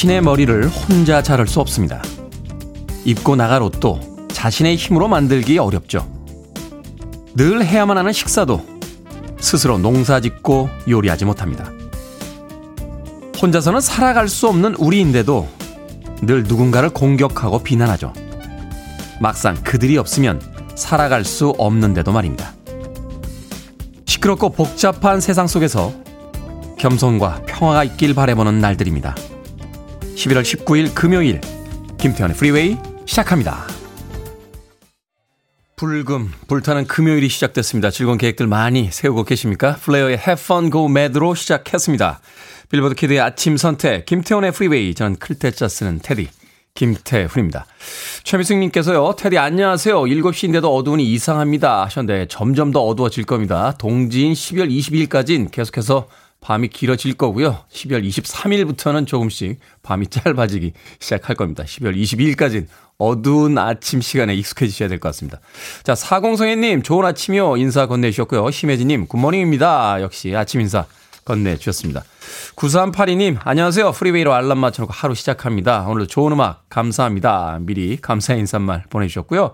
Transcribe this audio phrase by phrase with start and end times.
[0.00, 2.00] 자신의 머리를 혼자 자를 수 없습니다.
[3.04, 6.10] 입고 나갈 옷도 자신의 힘으로 만들기 어렵죠.
[7.36, 8.64] 늘 해야만 하는 식사도
[9.40, 11.70] 스스로 농사 짓고 요리하지 못합니다.
[13.42, 15.46] 혼자서는 살아갈 수 없는 우리인데도
[16.22, 18.14] 늘 누군가를 공격하고 비난하죠.
[19.20, 20.40] 막상 그들이 없으면
[20.76, 22.54] 살아갈 수 없는데도 말입니다.
[24.06, 25.92] 시끄럽고 복잡한 세상 속에서
[26.78, 29.14] 겸손과 평화가 있길 바래보는 날들입니다.
[30.20, 31.40] 11월 19일 금요일
[31.98, 32.76] 김태훈의 프리웨이
[33.06, 33.66] 시작합니다.
[35.76, 37.90] 불금, 불타는 금요일이 시작됐습니다.
[37.90, 39.76] 즐거운 계획들 많이 세우고 계십니까?
[39.76, 42.20] 플레이어의 Have Fun Go Mad로 시작했습니다.
[42.68, 46.28] 빌보드 키드의 아침 선택, 김태훈의 프리웨이, 저는 클 태 자 쓰는 테디,
[46.74, 47.66] 김태훈입니다.
[48.24, 50.02] 최미승님께서요, 테디 안녕하세요.
[50.02, 51.84] 7시인데도 어두우니 이상합니다.
[51.84, 53.74] 하셨는데, 점점 더 어두워질 겁니다.
[53.78, 56.08] 동지인 12월 22일까지는 계속해서
[56.40, 57.58] 밤이 길어질 거고요.
[57.70, 61.64] 12월 23일부터는 조금씩 밤이 짧아지기 시작할 겁니다.
[61.64, 65.40] 12월 22일까지는 어두운 아침 시간에 익숙해지셔야 될 것 같습니다.
[65.82, 67.58] 자, 사공성애님, 좋은 아침이요.
[67.58, 68.50] 인사 건네주셨고요.
[68.50, 70.00] 심혜진님, Good morning입니다.
[70.00, 70.86] 역시 아침 인사
[71.30, 72.02] 건네주셨습니다.
[72.56, 73.92] 9382님, 안녕하세요.
[73.92, 75.86] 프리웨이로 알람 맞춰놓고 하루 시작합니다.
[75.86, 77.58] 오늘도 좋은 음악 감사합니다.
[77.60, 79.52] 미리 감사의 인사말 보내주셨고요.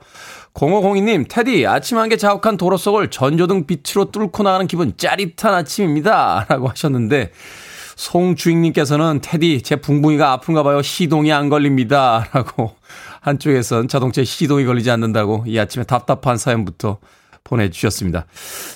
[0.54, 6.46] 0502님, 테디, 아침 안개 자욱한 도로 속을 전조등 빛으로 뚫고 나가는 기분 짜릿한 아침입니다.
[6.48, 7.32] 라고 하셨는데,
[7.96, 10.82] 송주익님께서는 테디, 제 붕붕이가 아픈가 봐요.
[10.82, 12.26] 시동이 안 걸립니다.
[12.32, 12.74] 라고
[13.20, 16.98] 한쪽에선 자동차에 시동이 걸리지 않는다고 이 아침에 답답한 사연부터
[17.46, 18.26] 보내주셨습니다.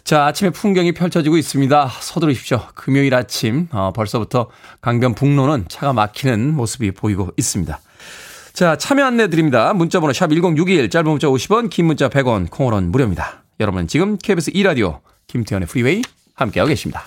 [0.05, 1.91] 자, 아침에 풍경이 펼쳐지고 있습니다.
[2.01, 2.63] 서두르십시오.
[2.75, 4.49] 금요일 아침, 어, 벌써부터
[4.81, 7.79] 강변 북로는 차가 막히는 모습이 보이고 있습니다.
[8.53, 9.73] 자, 참여 안내 드립니다.
[9.73, 13.43] 문자번호 샵 1061, 짧은 문자 50원, 긴 문자 100원, 콩으로는 무료입니다.
[13.61, 16.03] 여러분 지금 KBS 2라디오 김태현의 프리웨이
[16.35, 17.05] 함께하고 계십니다.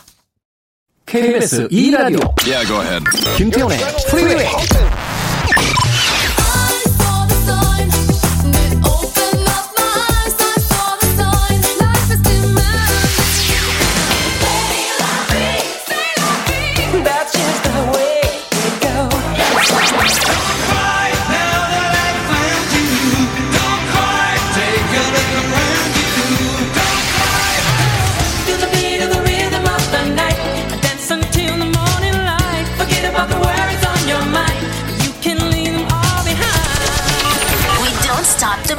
[1.06, 3.04] KBS 2라디오 yeah,
[3.38, 3.78] 김태현의
[4.10, 4.48] 프리웨이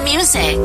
[0.02, 0.58] music.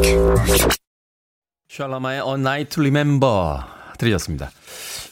[1.69, 3.59] 샬라마의 A Night to Remember
[3.97, 4.51] 들으셨습니다.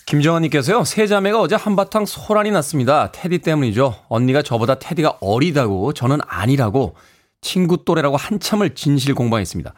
[0.05, 3.11] 김정환님께서요, 세 자매가 어제 한바탕 소란이 났습니다.
[3.11, 4.05] 테디 때문이죠.
[4.07, 6.95] 언니가 저보다 테디가 어리다고, 저는 아니라고,
[7.41, 9.73] 친구 또래라고 한참을 진실 공방했습니다.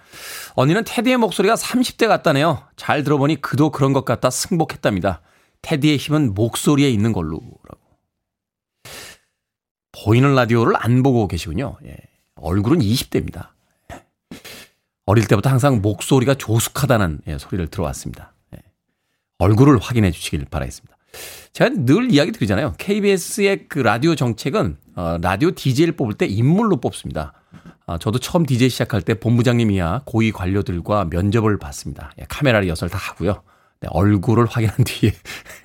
[0.55, 2.63] 언니는 테디의 목소리가 30대 같다네요.
[2.75, 5.21] 잘 들어보니 그도 그런 것 같다 승복했답니다.
[5.61, 7.39] 테디의 힘은 목소리에 있는 걸로.
[7.67, 7.81] 라고.
[9.91, 11.77] 보이는 라디오를 안 보고 계시군요.
[11.85, 11.97] 예.
[12.35, 13.49] 얼굴은 20대입니다.
[15.09, 18.31] 어릴 때부터 항상 목소리가 조숙하다는 예, 소리를 들어왔습니다.
[18.55, 18.59] 예.
[19.39, 20.95] 얼굴을 확인해 주시길 바라겠습니다.
[21.51, 22.75] 제가 늘 이야기 드리잖아요.
[22.77, 27.33] KBS의 그 라디오 정책은 어, 라디오 DJ를 뽑을 때 인물로 뽑습니다.
[27.87, 32.11] 어, 저도 처음 DJ 시작할 때 본부장님 이야 고위 관료들과 면접을 받습니다.
[32.19, 33.41] 예, 카메라 리허설 다 하고요.
[33.81, 35.11] 네, 얼굴을 확인한 뒤에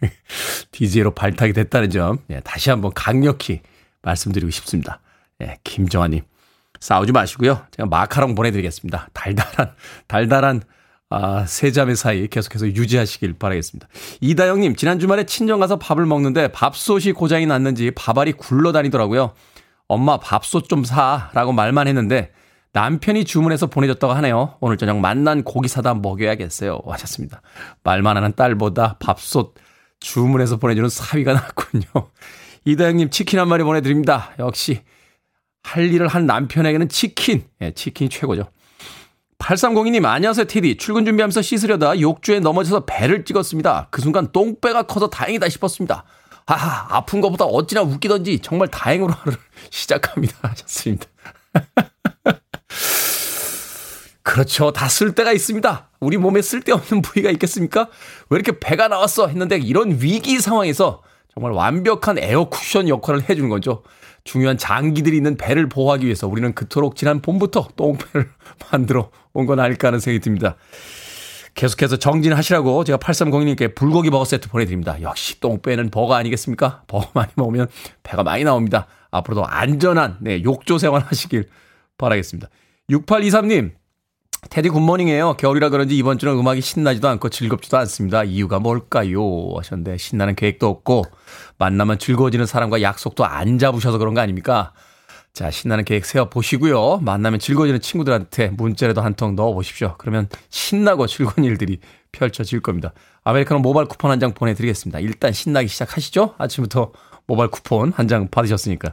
[0.73, 3.61] DJ로 발탁이 됐다는 점 예, 다시 한번 강력히
[4.01, 5.01] 말씀드리고 싶습니다.
[5.43, 6.23] 예, 김정아님
[6.85, 7.63] 싸우지 마시고요.
[7.71, 9.09] 제가 마카롱 보내드리겠습니다.
[9.15, 9.73] 달달한,
[10.07, 10.61] 달달한,
[11.09, 13.89] 아, 세 자매 사이 계속해서 유지하시길 바라겠습니다.
[14.21, 19.33] 이다영님, 지난 주말에 친정 가서 밥을 먹는데 밥솥이 고장이 났는지 밥알이 굴러다니더라고요.
[19.89, 21.31] 엄마 밥솥 좀 사.
[21.33, 22.33] 라고 말만 했는데
[22.75, 24.57] 남편이 주문해서 보내줬다고 하네요.
[24.61, 26.81] 오늘 저녁 만난 고기 사다 먹여야겠어요.
[26.87, 27.41] 하셨습니다.
[27.83, 29.55] 말만 하는 딸보다 밥솥
[30.01, 32.11] 주문해서 보내주는 사위가 낫군요.
[32.67, 34.33] 이다영님 치킨 한 마리 보내드립니다.
[34.39, 34.83] 역시
[35.65, 37.45] 할 일을 한 남편에게는 치킨.
[37.63, 38.45] 예, 치킨이 최고죠.
[39.39, 40.77] 8302님, 안녕하세요, 테디.
[40.77, 43.89] 출근 준비하면서 씻으려다 욕조에 넘어져서 배를 찍었습니다.
[43.91, 46.05] 그 순간 똥배가 커서 다행이다 싶었습니다.
[46.47, 49.39] 하하, 아픈 것보다 어찌나 웃기던지 정말 다행으로 하루를
[49.71, 50.37] 시작합니다.
[50.43, 51.07] 하셨습니다.
[54.23, 54.71] 그렇죠.
[54.73, 55.91] 다 쓸 때가 있습니다.
[56.01, 57.89] 우리 몸에 쓸데없는 부위가 있겠습니까?
[58.31, 59.27] 왜 이렇게 배가 나왔어?
[59.29, 61.03] 했는데 이런 위기 상황에서
[61.33, 63.83] 정말 완벽한 에어 쿠션 역할을 해주는 거죠.
[64.25, 68.31] 중요한 장기들이 있는 배를 보호하기 위해서 우리는 그토록 지난 봄부터 똥배를
[68.73, 70.57] 만들어 온 건 아닐까 하는 생각이 듭니다.
[71.55, 75.01] 계속해서 정진하시라고 제가 8302님께 불고기 버거 세트 보내드립니다.
[75.03, 76.83] 역시 똥배는 버거 아니겠습니까?
[76.89, 77.69] 버거 많이 먹으면
[78.03, 78.87] 배가 많이 나옵니다.
[79.13, 81.49] 앞으로도 안전한 네, 욕조 생활 하시길
[81.99, 82.49] 바라겠습니다.
[82.91, 83.73] 6823님,
[84.51, 85.35] 테디 굿모닝이에요.
[85.35, 88.25] 겨울이라 그런지 이번 주는 음악이 신나지도 않고 즐겁지도 않습니다.
[88.25, 89.21] 이유가 뭘까요?
[89.57, 91.05] 하셨는데 신나는 계획도 없고
[91.59, 94.73] 만나면 즐거워지는 사람과 약속도 안 잡으셔서 그런 거 아닙니까?
[95.33, 96.99] 자, 신나는 계획 세워 보시고요.
[96.99, 99.97] 만나면 즐거워지는 친구들한테 문자라도 한 통 넣어 보십시오.
[99.99, 101.81] 그러면 신나고 즐거운 일들이
[102.13, 102.93] 펼쳐질 겁니다.
[103.25, 105.01] 아메리카노 모바일 쿠폰 한 장 보내드리겠습니다.
[105.01, 106.35] 일단 신나기 시작하시죠.
[106.39, 106.93] 아침부터
[107.27, 108.93] 모바일 쿠폰 한 장 받으셨으니까.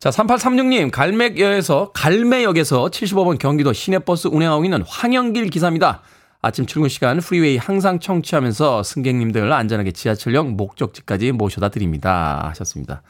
[0.00, 6.00] 자, 3836님, 갈매역에서, 갈매역에서 75번 경기도 시내버스 운행하고 있는 황영길 기사입니다.
[6.40, 12.48] 아침 출근 시간 프리웨이 항상 청취하면서 승객님들 안전하게 지하철역 목적지까지 모셔다 드립니다.
[12.48, 13.02] 하셨습니다.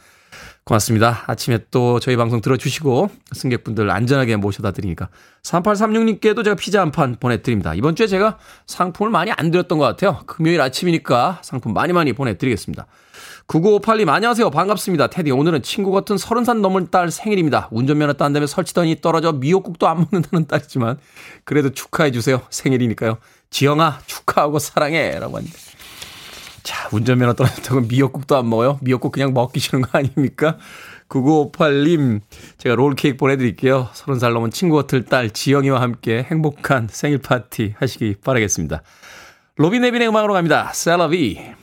[0.70, 1.24] 고맙습니다.
[1.26, 5.08] 아침에 또 저희 방송 들어주시고 승객분들 안전하게 모셔다 드리니까
[5.42, 7.74] 3836님께도 제가 피자 한 판 보내드립니다.
[7.74, 10.22] 이번 주에 제가 상품을 많이 안 드렸던 것 같아요.
[10.26, 12.86] 금요일 아침이니까 상품 많이 많이 보내드리겠습니다.
[13.48, 14.50] 9958님, 안녕하세요.
[14.50, 15.08] 반갑습니다.
[15.08, 17.68] 테디, 오늘은 친구 같은 30살 넘은 딸 생일입니다.
[17.72, 20.98] 운전면허 딴다며 설치더니 떨어져 미역국도 안 먹는다는 딸이지만,
[21.44, 22.42] 그래도 축하해 주세요.
[22.50, 23.18] 생일이니까요.
[23.50, 25.18] 지영아, 축하하고 사랑해.
[25.18, 25.52] 라고 하는데.
[26.62, 28.78] 자, 운전면허 떨어졌다고 미역국도 안 먹어요?
[28.82, 30.58] 미역국 그냥 먹기 싫은 거 아닙니까?
[31.08, 32.20] 9958님,
[32.58, 33.88] 제가 롤케이크 보내드릴게요.
[33.92, 38.82] 30살 넘은 친구 같은 딸 지영이와 함께 행복한 생일 파티 하시기 바라겠습니다.
[39.56, 40.70] 로비 네빌의 음악으로 갑니다.
[40.72, 41.59] C'est La Vie.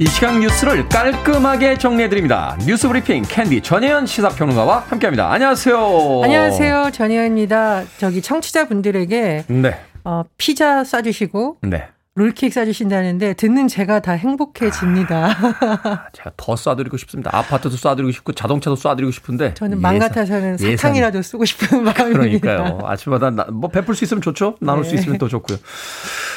[0.00, 2.56] 이 시간 뉴스를 깔끔하게 정리해드립니다.
[2.64, 5.32] 뉴스 브리핑 캔디 전혜연 시사평론가와 함께합니다.
[5.32, 6.20] 안녕하세요.
[6.22, 6.90] 안녕하세요.
[6.92, 7.82] 전혜연입니다.
[7.98, 9.80] 저기 청취자분들에게 네.
[10.04, 11.88] 어, 피자 쏴주시고 네.
[12.18, 15.28] 롤케이크 싸주신다는데 듣는 제가 다 행복해집니다.
[15.30, 17.30] 아, 제가 더 쏴드리고 싶습니다.
[17.32, 22.18] 아파트도 쏴드리고 싶고 자동차도 쏴드리고 싶은데 저는 맘 같아서는 사탕이라도 쓰고 싶은 마음입니다.
[22.18, 22.80] 그러니까요.
[22.82, 24.56] 아침마다 나, 뭐 베풀 수 있으면 좋죠.
[24.60, 24.88] 나눌 네.
[24.88, 25.58] 수 있으면 또 좋고요.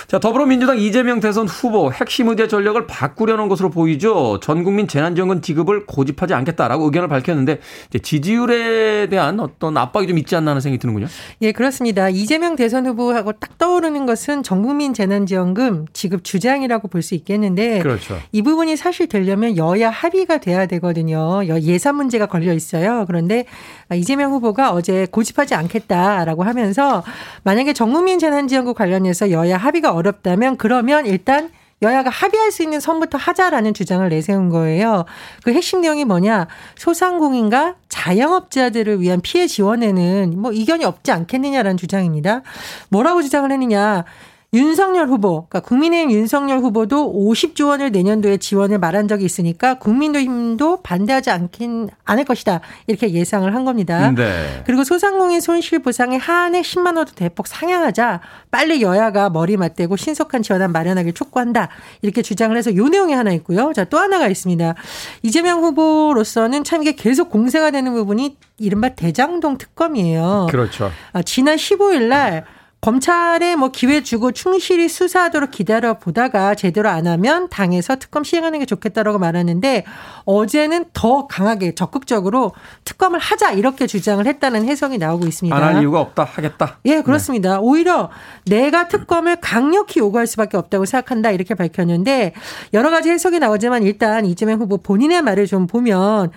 [0.08, 4.40] 자 더불어민주당 이재명 대선 후보 핵심 의제 전략을 바꾸려는 것으로 보이죠.
[4.44, 7.60] 전 국민 재난지원금 지급을 고집하지 않겠다라고 의견을 밝혔는데
[8.04, 11.08] 지지율에 대한 어떤 압박이 좀 있지 않나 하는 생각이 드는군요.
[11.42, 12.10] 예 그렇습니다.
[12.10, 17.80] 이재명 대선 후보하고 딱 떠오르는 것은 전 국민 재난지원금 지금 지급 주장이라고 볼 수 있겠는데
[17.80, 18.20] 그렇죠.
[18.32, 21.42] 이 부분이 사실 되려면 여야 합의가 돼야 되거든요.
[21.62, 23.06] 예산 문제가 걸려 있어요.
[23.08, 23.46] 그런데
[23.94, 27.04] 이재명 후보가 어제 고집하지 않겠다라고 하면서
[27.44, 31.50] 만약에 전국민 재난지원금 관련해서 여야 합의가 어렵다면 그러면 일단
[31.82, 35.06] 여야가 합의할 수 있는 선부터 하자라는 주장을 내세운 거예요.
[35.44, 36.48] 그 핵심 내용이 뭐냐?
[36.76, 42.44] 소상공인과 자영업자들을 위한 피해 지원에는 뭐 이견이 없지 않겠느냐라는 주장입니다.
[42.90, 44.06] 뭐라고 주장을 했느냐?
[44.54, 51.30] 윤석열 후보, 그러니까 국민의힘 윤석열 후보도 50조 원을 내년도에 지원을 말한 적이 있으니까 국민의힘도 반대하지
[51.30, 54.12] 않긴 않을 것이다 이렇게 예상을 한 겁니다.
[54.12, 54.62] 네.
[54.66, 58.20] 그리고 소상공인 손실보상의 한해 10만 원도 대폭 상향하자
[58.50, 61.70] 빨리 여야가 머리 맞대고 신속한 지원안 마련하길 촉구한다
[62.02, 63.72] 이렇게 주장을 해서 요 내용이 하나 있고요.
[63.74, 64.74] 자 또 하나가 있습니다.
[65.22, 70.48] 이재명 후보로서는 참 이게 계속 공세가 되는 부분이 이른바 대장동 특검이에요.
[70.50, 70.92] 그렇죠.
[71.12, 72.46] 아, 지난 15일 날
[72.82, 78.66] 검찰에 뭐 기회 주고 충실히 수사하도록 기다려 보다가 제대로 안 하면 당에서 특검 시행하는 게
[78.66, 79.86] 좋겠다라고 말하는데
[80.26, 85.56] 어제는 더 강하게 적극적으로 특검을 하자 이렇게 주장을 했다는 해석이 나오고 있습니다.
[85.56, 86.80] 안 할 이유가 없다 하겠다.
[86.86, 87.54] 예, 그렇습니다.
[87.54, 87.58] 네.
[87.62, 88.10] 오히려
[88.46, 92.34] 내가 특검을 강력히 요구할 수밖에 없다고 생각한다 이렇게 밝혔는데
[92.74, 96.32] 여러 가지 해석이 나오지만 일단 이재명 후보 본인의 말을 좀 보면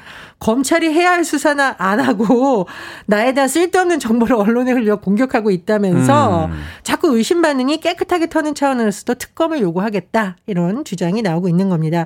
[0.45, 2.67] 검찰이 해야 할 수사나 안 하고
[3.07, 6.63] 나에 대한 쓸데없는 정보를 언론에 흘려 공격하고 있다면서 음.
[6.83, 12.05] 자꾸 의심 반응이 깨끗하게 터는 차원에서도 특검을 요구하겠다 이런 주장이 나오고 있는 겁니다.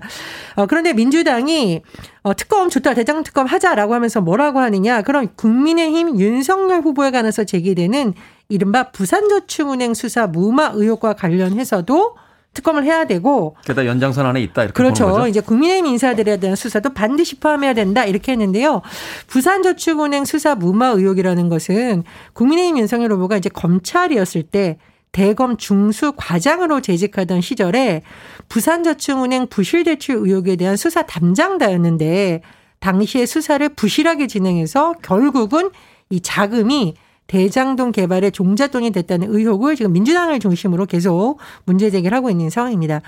[0.55, 1.83] 어, 그런데 민주당이
[2.23, 8.15] 어, 특검 좋다 대장 특검 하자라고 하면서 뭐라고 하느냐 그럼 국민의힘 윤석열 후보에 관해서 제기되는
[8.49, 12.15] 이른바 부산저축은행 수사 무마 의혹과 관련해서도
[12.55, 15.27] 특검을 해야 되고 게다가 연장선 안에 있다 이렇게 그렇죠.
[15.29, 18.83] 이제 국민의힘 인사들에 대한 수사도 반드시 포함해야 된다 이렇게 했는데요.
[19.29, 24.79] 부산저축은행 수사 무마 의혹이라는 것은 국민의힘 윤석열 후보가 이제 검찰이었을 때
[25.13, 28.03] 대검 중수 과장으로 재직하던 시절에
[28.49, 32.43] 부산저축은행 부실 대출 의혹에 대한 수사 담당자였는데
[32.81, 35.71] 당시에 수사를 부실하게 진행해서 결국은
[36.11, 36.95] 이 자금이
[37.29, 43.03] 대장동 개발에 종잣돈이 됐다는 의혹을 지금 민주당을 중심으로 계속 문제 제기를 하고 있는 상황입니다.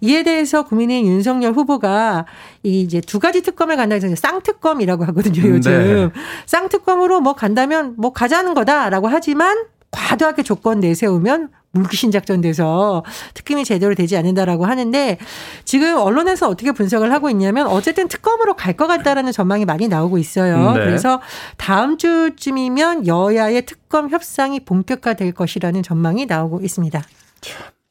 [0.00, 2.26] 이에 대해서 국민의 윤석열 후보가
[2.64, 5.70] 이 이제 두 가지 특검을 간다 해서 쌍특검이라고 하거든요, 요즘.
[5.72, 6.10] 네.
[6.46, 13.94] 쌍특검으로 뭐 간다면 뭐 가자는 거다라고 하지만 과도하게 조건 내세우면 물귀신 작전 돼서 특검이 제대로
[13.94, 15.18] 되지 않는다라고 하는데
[15.64, 20.72] 지금 언론에서 어떻게 분석을 하고 있냐면 어쨌든 특검으로 갈 것 같다라는 전망이 많이 나오고 있어요.
[20.72, 20.80] 네.
[20.80, 21.20] 그래서
[21.58, 27.02] 다음 주쯤이면 여야의 특검 협상이 본격화될 것이라는 전망이 나오고 있습니다.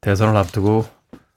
[0.02, 0.86] 대선을 앞두고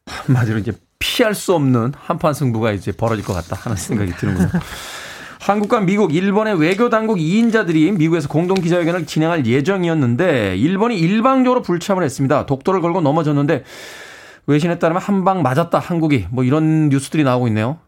[0.06, 4.48] 한마디로 이제 피할 수 없는 한판 승부가 이제 벌어질 것 같다 하는 생각이 드는군요.
[5.42, 12.46] 한국과 미국, 일본의 외교 당국 2인자들이 미국에서 공동 기자회견을 진행할 예정이었는데 일본이 일방적으로 불참을 했습니다.
[12.46, 13.64] 독도를 걸고 넘어졌는데
[14.46, 17.78] 외신에 따르면 한 방 맞았다 한국이 뭐 이런 뉴스들이 나오고 있네요.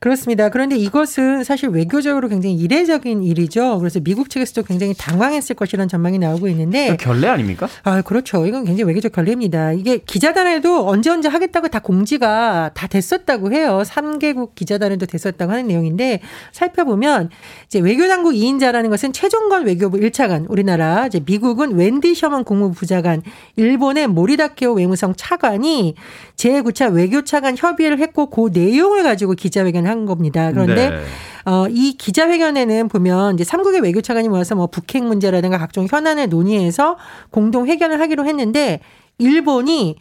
[0.00, 0.48] 그렇습니다.
[0.48, 3.78] 그런데 이것은 사실 외교적으로 굉장히 이례적인 일이죠.
[3.78, 7.68] 그래서 미국 측에서도 굉장히 당황했을 것이라는 전망이 나오고 있는데 결례 아닙니까?
[7.82, 8.46] 아 그렇죠.
[8.46, 9.72] 이건 굉장히 외교적 결례입니다.
[9.72, 13.82] 이게 기자단에도 언제 언제 하겠다고 다 공지가 다 됐었다고 해요.
[13.84, 16.20] 3개국 기자단에도 됐었다고 하는 내용인데
[16.52, 17.28] 살펴보면
[17.66, 23.22] 이제 외교당국 2인자라는 것은 최종건 외교부 1차관 우리나라 이제 미국은 웬디 셔먼 국무부 부자관
[23.56, 25.94] 일본의 모리다케오 외무성 차관이
[26.36, 30.50] 제9차 외교차관 협의를 했고 그 내용을 가지고 기 자회견을 한 겁니다.
[30.52, 30.96] 그런데 네.
[31.44, 36.96] 어, 이 기자회견에는 보면 이제 삼국의 외교 차관이 모여서 뭐 북핵 문제라든가 각종 현안을 논의해서
[37.30, 38.80] 공동 회견을 하기로 했는데
[39.18, 39.96] 일본이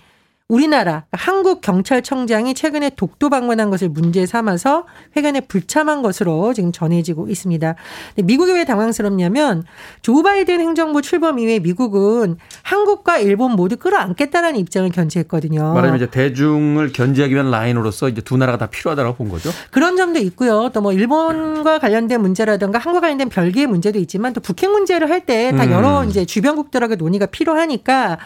[0.50, 7.76] 우리나라 한국 경찰청장이 최근에 독도 방문한 것을 문제 삼아서 회견에 불참한 것으로 지금 전해지고 있습니다.
[8.24, 9.64] 미국이 왜 당황스럽냐면
[10.02, 15.62] 조 바이든 행정부 출범 이후에 미국은 한국과 일본 모두 끌어안겠다는 입장을 견지했거든요.
[15.62, 19.52] 말하자면 이제 대중을 견제하기 위한 라인으로서 이제 두 나라가 다 필요하다고 본 거죠.
[19.70, 20.72] 그런 점도 있고요.
[20.74, 25.66] 또 뭐 일본과 관련된 문제라든가 한국과 관련된 별개의 문제도 있지만 또 북핵 문제를 할 때다
[25.66, 25.72] 음.
[25.72, 26.10] 여러 음.
[26.10, 28.18] 이제 주변국들하고 논의가 필요하니까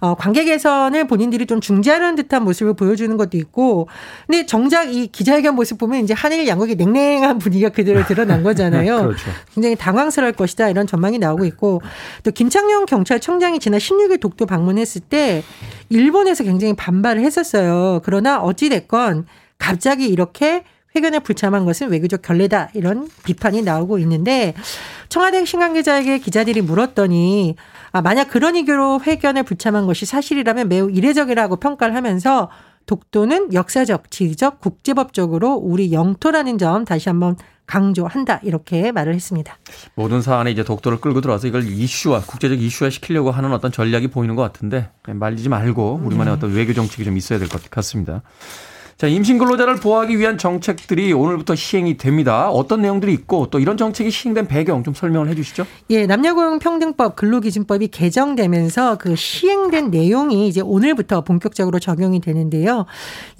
[0.00, 3.88] 어, 관계 개선을 본인들이 좀 중 재하는 듯한 모습을 보여주는 것도 있고,
[4.26, 9.02] 근데 정작 이 기자회견 모습 보면 이제 한일 양국의 냉랭한 분위기가 그대로 드러난 거잖아요.
[9.02, 9.30] 그렇죠.
[9.54, 11.80] 굉장히 당황스러울 것이다 이런 전망이 나오고 있고,
[12.24, 15.42] 또 김창룡 경찰청장이 지난 16일 독도 방문했을 때
[15.88, 18.00] 일본에서 굉장히 반발을 했었어요.
[18.04, 19.26] 그러나 어찌 됐건
[19.58, 20.64] 갑자기 이렇게
[20.94, 24.54] 회견에 불참한 것은 외교적 결례다 이런 비판이 나오고 있는데
[25.08, 27.56] 청와대 핵심 관 계자에게 기자들이 물었더니
[27.92, 32.50] 아, 만약 그런 이유로 회견에 불참한 것이 사실이라면 매우 이례적이라고 평가를 하면서
[32.86, 39.56] 독도는 역사적, 지리적, 국제법적으로 우리 영토라는 점 다시 한번 강조한다 이렇게 말을 했습니다.
[39.94, 44.34] 모든 사안에 이제 독도를 끌고 들어와서 이걸 이슈화, 국제적 이슈화 시키려고 하는 어떤 전략이 보이는
[44.34, 46.36] 것 같은데 말리지 말고 우리만의 네.
[46.36, 48.22] 어떤 외교 정책이 좀 있어야 될 것 같습니다.
[49.02, 52.48] 자, 임신 근로자를 보호하기 위한 정책들이 오늘부터 시행이 됩니다.
[52.50, 55.66] 어떤 내용들이 있고 또 이런 정책이 시행된 배경 좀 설명을 해 주시죠.
[55.90, 62.86] 예, 남녀고용 평등법 근로기준법이 개정되면서 그 시행된 내용이 이제 오늘부터 본격적으로 적용이 되는데요.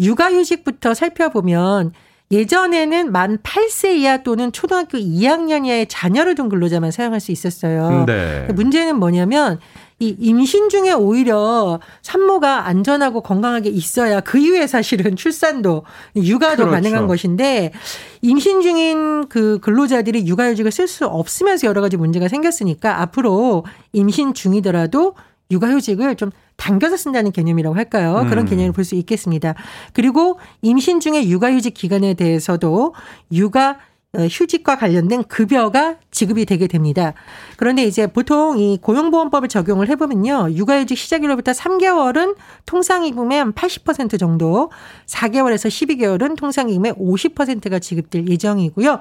[0.00, 1.92] 육아휴직부터 살펴보면
[2.32, 8.04] 예전에는 만 8세 이하 또는 초등학교 2학년 이하의 자녀를 둔 근로자만 사용할 수 있었어요.
[8.06, 8.48] 네.
[8.52, 9.60] 문제는 뭐냐면
[10.02, 15.84] 이 임신 중에 오히려 산모가 안전하고 건강하게 있어야 그 이후에 사실은 출산도
[16.16, 16.70] 육아도 그렇죠.
[16.72, 17.72] 가능한 것인데
[18.20, 25.14] 임신 중인 그 근로자들이 육아휴직을 쓸 수 없으면서 여러 가지 문제가 생겼으니까 앞으로 임신 중이더라도
[25.52, 28.26] 육아휴직을 좀 당겨서 쓴다는 개념이라고 할까요?
[28.28, 28.48] 그런 음.
[28.48, 29.54] 개념을 볼 수 있겠습니다.
[29.92, 32.94] 그리고 임신 중에 육아휴직 기간에 대해서도
[33.30, 33.76] 육아 어,
[34.14, 37.14] 휴직과 관련된 급여가 지급이 되게 됩니다.
[37.56, 40.50] 그런데 이제 보통 이 고용보험법을 적용을 해보면요.
[40.52, 44.70] 육아휴직 시작일로부터 3개월은 통상임금의 한 80% 정도,
[45.06, 48.98] 4개월에서 12개월은 통상임금의 50%가 지급될 예정이고요.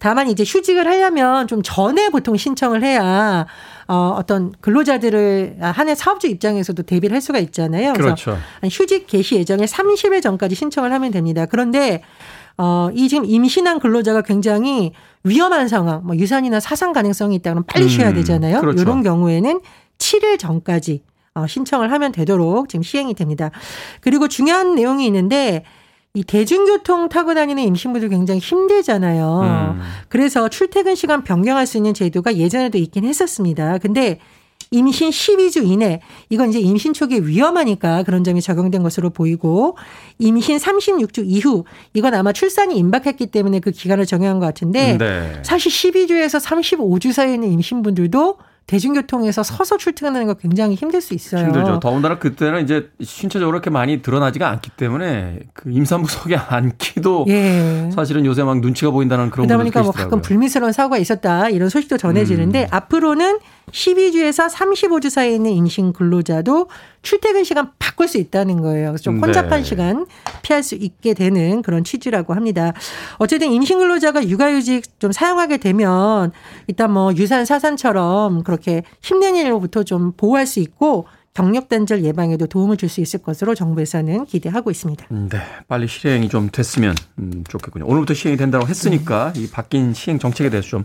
[0.00, 3.46] 다만 이제 휴직을 하려면 좀 전에 보통 신청을 해야
[3.86, 7.92] 어, 어떤 근로자들을 한해 사업주 입장에서도 대비를 할 수가 있잖아요.
[7.92, 8.38] 그래서 그렇죠.
[8.64, 11.46] 휴직 개시 예정에 30일 전까지 신청을 하면 됩니다.
[11.46, 12.02] 그런데
[12.58, 17.88] 어, 이 지금 임신한 근로자가 굉장히 위험한 상황, 뭐 유산이나 사상 가능성이 있다 그러면 빨리
[17.88, 18.60] 쉬어야 음, 되잖아요.
[18.60, 18.82] 그렇죠.
[18.82, 19.60] 이런 경우에는
[19.98, 21.02] 7일 전까지
[21.34, 23.50] 어, 신청을 하면 되도록 지금 시행이 됩니다.
[24.00, 25.64] 그리고 중요한 내용이 있는데
[26.14, 29.76] 이 대중교통 타고 다니는 임신부들 굉장히 힘들잖아요.
[29.76, 29.80] 음.
[30.08, 33.78] 그래서 출퇴근 시간 변경할 수 있는 제도가 예전에도 있긴 했었습니다.
[33.78, 34.18] 근데
[34.70, 39.76] 임신 12주 이내 이건 이제 임신 초기에 위험하니까 그런 점이 적용된 것으로 보이고
[40.18, 45.42] 임신 36주 이후 이건 아마 출산이 임박했기 때문에 그 기간을 정해한 것 같은데 네.
[45.42, 48.36] 사실 12주에서 35주 사이에 있는 임신분들도
[48.68, 51.46] 대중교통에서 서서 출퇴근하는 거 굉장히 힘들 수 있어요.
[51.46, 51.80] 힘들죠.
[51.80, 57.88] 더군다나 그때는 이제 신체적으로 그렇게 많이 드러나지가 않기 때문에 그 임산부 속에 앉기도 예.
[57.94, 61.96] 사실은 요새 막 눈치가 보인다는 그런 그러다 보니까 뭐 가끔 불미스러운 사고가 있었다 이런 소식도
[61.96, 62.66] 전해지는데 음.
[62.70, 63.38] 앞으로는
[63.72, 66.68] 12주에서 35주 사이에 있는 임신 근로자도
[67.02, 68.90] 출퇴근 시간 바꿀 수 있다는 거예요.
[68.90, 69.62] 그래서 좀 혼잡한 네.
[69.62, 70.06] 시간
[70.42, 72.72] 피할 수 있게 되는 그런 취지라고 합니다.
[73.18, 76.32] 어쨌든 임신 근로자가 육아휴직 좀 사용하게 되면
[76.66, 81.06] 일단 뭐 유산 사산처럼 그렇게 힘든 일로부터 좀 보호할 수 있고
[81.38, 85.06] 경력 단절 예방에도 도움을 줄 수 있을 것으로 정부에서는 기대하고 있습니다.
[85.12, 87.84] 음, 네, 빨리 실행이 좀 됐으면 음, 좋겠군요.
[87.86, 89.42] 오늘부터 시행이 된다고 했으니까 네.
[89.42, 90.84] 이 바뀐 시행 정책에 대해서 좀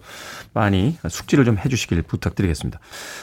[0.54, 2.80] 많이 숙지를 좀 해주시길 부탁드리겠습니다.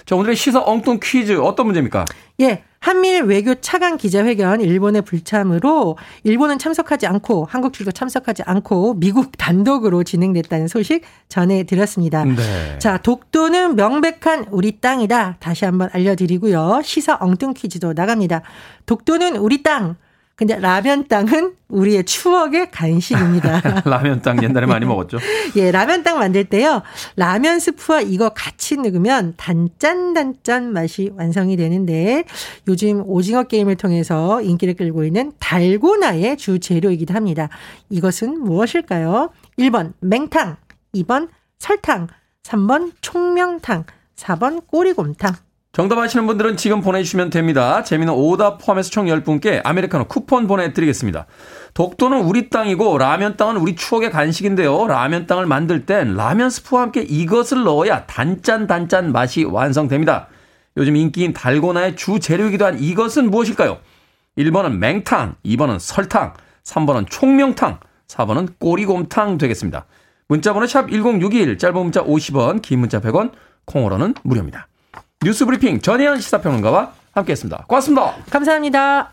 [0.07, 2.05] 자, 오늘의 시사 엉뚱 퀴즈 어떤 문제입니까?
[2.41, 9.37] 예, 한미일 외교 차관 기자회견 일본의 불참으로 일본은 참석하지 않고 한국 측도 참석하지 않고 미국
[9.37, 12.25] 단독으로 진행됐다는 소식 전해드렸습니다.
[12.25, 12.79] 네.
[12.79, 15.37] 자, 독도는 명백한 우리 땅이다.
[15.41, 16.81] 다시 한번 알려드리고요.
[16.83, 18.41] 시사 엉뚱 퀴즈도 나갑니다.
[18.87, 19.97] 독도는 우리 땅.
[20.41, 23.83] 근데 라면 땅은 우리의 추억의 간식입니다.
[23.85, 25.19] 라면 땅 옛날에 많이 먹었죠.
[25.57, 26.81] 예, 라면 땅 만들 때요.
[27.15, 32.25] 라면 스프와 이거 같이 넣으면 단짠 단짠 맛이 완성이 되는데
[32.69, 37.51] 요즘 오징어 게임을 통해서 인기를 끌고 있는 달고나의 주 재료이기도 합니다.
[37.91, 39.29] 이것은 무엇일까요?
[39.59, 40.57] 1번 맹탕,
[40.95, 41.29] 2번
[41.59, 42.07] 설탕,
[42.45, 43.85] 3번 총명탕,
[44.17, 45.35] 4번 꼬리곰탕.
[45.73, 47.85] 정답 아시는 분들은 지금 보내주시면 됩니다.
[47.85, 51.27] 재미는 오답 포함해서 총 10분께 아메리카노 쿠폰 보내드리겠습니다.
[51.75, 54.89] 독도는 우리 땅이고 라면 땅은 우리 추억의 간식인데요.
[54.89, 60.27] 라면 땅을 만들 땐 라면 스프와 함께 이것을 넣어야 단짠 단짠 맛이 완성됩니다.
[60.77, 63.79] 요즘 인기인 달고나의 주 재료이기도 한 이것은 무엇일까요?
[64.39, 66.35] 1번은 맹탕, 2번은 설탕,
[66.65, 69.87] 3번은 총명탕, 4번은 꼬리곰탕 되겠습니다.
[70.27, 73.31] 문자번호 샵 1061, 짧은 문자 50원, 긴 문자 100원,
[73.67, 74.67] 콩으로는 무료입니다.
[75.23, 77.65] 뉴스 브리핑 전혜연 시사평론가와 함께했습니다.
[77.69, 78.17] 고맙습니다.
[78.31, 79.13] 감사합니다.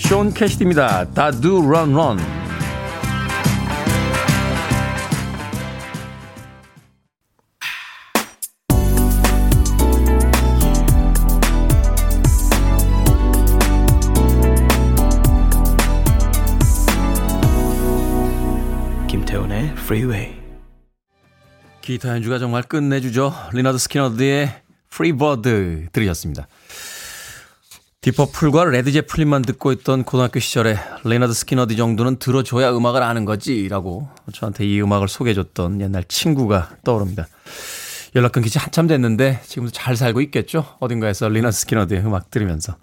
[0.00, 1.10] 쇼온 캐시디입니다.
[1.12, 2.18] 다두 런런.
[19.06, 20.41] 김태훈의 Freeway.
[21.82, 23.34] 기타 연주가 정말 끝내주죠.
[23.52, 26.46] 리나드 스키너드의 Free Bird 들으셨습니다.
[28.02, 34.08] 딥 퍼플과 레드 제플린만 듣고 있던 고등학교 시절에 레나드 스키너드 정도는 들어줘야 음악을 아는 거지라고
[34.32, 37.26] 저한테 이 음악을 소개해줬던 옛날 친구가 떠오릅니다.
[38.14, 40.76] 연락 끊기 지 한참 됐는데 지금도 잘 살고 있겠죠?
[40.78, 42.76] 어딘가에서 리나드 스키너드의 음악 들으면서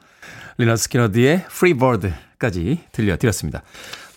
[0.58, 3.64] 리나드 스키너드의 Free Bird까지 들려드렸습니다.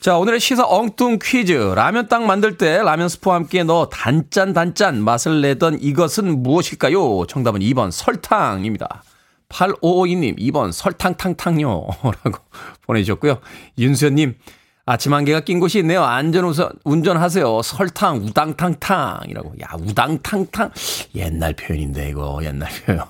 [0.03, 1.53] 자, 오늘의 시사 엉뚱 퀴즈.
[1.53, 7.27] 라면 땅 만들 때 라면 스프와 함께 넣어 단짠 단짠 맛을 내던 이것은 무엇일까요?
[7.29, 9.05] 정답은 2번 설탕입니다.
[9.49, 11.87] 8552님, 2번 설탕탕탕요.
[12.25, 12.39] 라고
[12.85, 13.39] 보내주셨고요.
[13.79, 14.35] 윤수연님,
[14.87, 16.03] 아침 안개가 낀 곳이 있네요.
[16.03, 17.63] 안전 우선, 운전하세요.
[17.63, 19.55] 설탕, 우당탕탕이라고.
[19.63, 20.73] 야, 우당탕탕.
[21.15, 22.41] 옛날 표현인데, 이거.
[22.43, 23.05] 옛날 표현.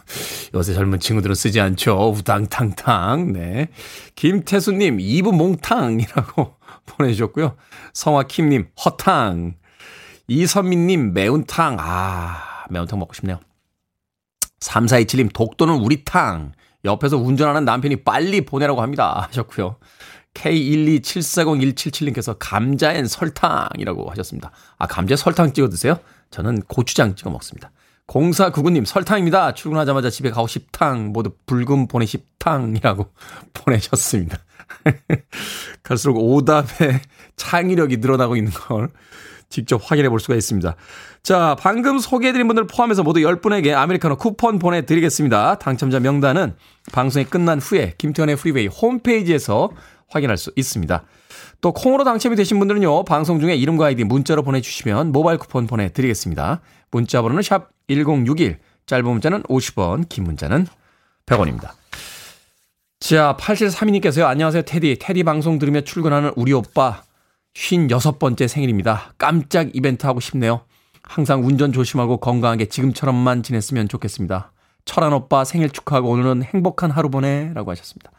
[0.53, 2.13] 요새 젊은 친구들은 쓰지 않죠.
[2.19, 3.33] 우당탕탕.
[3.33, 3.69] 네.
[4.15, 7.57] 김태수님, 2부 몽탕이라고 보내주셨고요.
[7.93, 9.55] 성화킴님, 허탕.
[10.29, 11.77] 이선민님, 매운탕.
[11.81, 13.41] 아, 매운탕 먹고 싶네요.
[14.61, 16.53] 3427님, 독도는 우리탕.
[16.85, 19.27] 옆에서 운전하는 남편이 빨리 보내라고 합니다.
[19.29, 19.77] 하셨고요.
[20.35, 24.51] K12740-177님께서 감자엔 설탕이라고 하셨습니다.
[24.79, 25.99] 아, 감자에 설탕 찍어 드세요?
[26.31, 27.71] 저는 고추장 찍어 먹습니다.
[28.07, 29.55] 0499님, 설탕입니다.
[29.55, 31.13] 출근하자마자 집에 가고 싶탕.
[31.13, 33.13] 모두 붉은 보내 싶탕이라고
[33.55, 34.39] 보내셨습니다.
[35.83, 37.01] 갈수록 오답의
[37.37, 38.91] 창의력이 늘어나고 있는 걸
[39.49, 40.75] 직접 확인해 볼 수가 있습니다.
[41.23, 45.59] 자, 방금 소개해드린 분들 포함해서 모두 10분에게 아메리카노 쿠폰 보내드리겠습니다.
[45.59, 46.57] 당첨자 명단은
[46.93, 49.71] 방송이 끝난 후에 김태훈의 프리웨이 홈페이지에서
[50.09, 51.05] 확인할 수 있습니다.
[51.61, 53.05] 또 콩으로 당첨이 되신 분들은요.
[53.05, 56.61] 방송 중에 이름과 아이디 문자로 보내주시면 모바일 쿠폰 보내드리겠습니다.
[56.91, 60.67] 문자 번호는 샵 1061, 짧은 문자는 50원, 긴 문자는
[61.27, 61.71] 100원입니다.
[63.03, 64.27] 자, 8732님께서요.
[64.27, 64.97] 안녕하세요, 테디.
[65.01, 67.03] 테디 방송 들으며 출근하는 우리 오빠
[67.53, 69.13] 56번째 생일입니다.
[69.19, 70.61] 깜짝 이벤트 하고 싶네요.
[71.03, 74.53] 항상 운전 조심하고 건강하게 지금처럼만 지냈으면 좋겠습니다.
[74.85, 77.51] 철한 오빠 생일 축하하고 오늘은 행복한 하루 보내.
[77.55, 78.13] 라고 하셨습니다.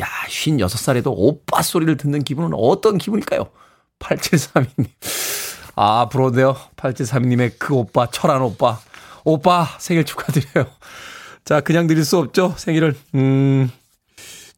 [0.00, 3.44] 야, 56살에도 오빠 소리를 듣는 기분은 어떤 기분일까요?
[3.98, 4.86] 8732님.
[5.76, 6.56] 아, 부러운데요.
[6.76, 8.78] 8732님의 그 오빠, 철한 오빠.
[9.22, 10.64] 오빠 생일 축하드려요.
[11.44, 12.54] 자, 그냥 드릴 수 없죠.
[12.56, 12.96] 생일을.
[13.16, 13.70] 음,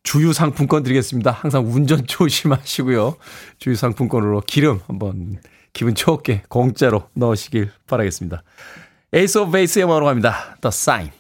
[0.03, 1.31] 주유 상품권 드리겠습니다.
[1.31, 3.17] 항상 운전 조심하시고요.
[3.59, 5.39] 주유 상품권으로 기름 한번
[5.73, 8.43] 기분 좋게 공짜로 넣으시길 바라겠습니다.
[9.13, 10.57] 에이스 오브 베이스의 음악으로 갑니다.
[10.61, 11.11] The Sign.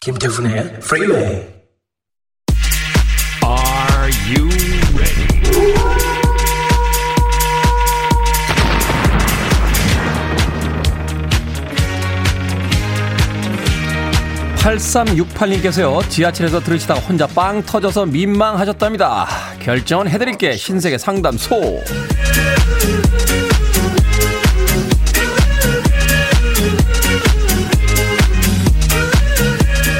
[0.00, 1.61] 김태훈의 프리웨이
[14.62, 19.26] 8368님께서요, 지하철에서 들으시다가 혼자 빵 터져서 민망하셨답니다.
[19.58, 21.82] 결정은 해드릴게, 신세계 상담소.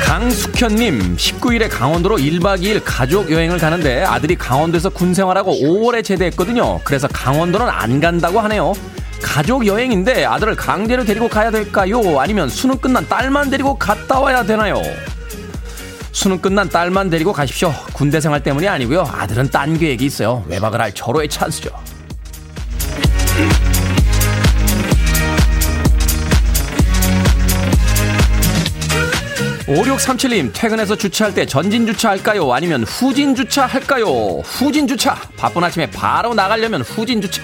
[0.07, 6.79] 강숙 박현님, 19일에 강원도로 1박 2일 가족 여행을 가는데 아들이 강원도에서 군 생활하고 5월에 제대했거든요.
[6.85, 8.75] 그래서 강원도는 안 간다고 하네요.
[9.23, 12.21] 가족 여행인데 아들을 강제로 데리고 가야 될까요?
[12.21, 14.83] 아니면 수능 끝난 딸만 데리고 갔다 와야 되나요?
[16.13, 17.73] 수능 끝난 딸만 데리고 가십시오.
[17.95, 19.09] 군대 생활 때문이 아니고요.
[19.11, 20.45] 아들은 딴 계획이 있어요.
[20.49, 21.71] 외박을 할 절호의 찬스죠.
[29.67, 32.53] 5637님, 퇴근해서 주차할 때 전진 주차할까요?
[32.53, 34.05] 아니면 후진 주차할까요?
[34.41, 35.15] 후진 주차!
[35.37, 37.43] 바쁜 아침에 바로 나가려면 후진 주차.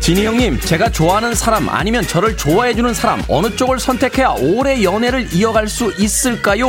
[0.00, 5.68] 지니 형님, 제가 좋아하는 사람 아니면 저를 좋아해주는 사람 어느 쪽을 선택해야 오래 연애를 이어갈
[5.68, 6.68] 수 있을까요?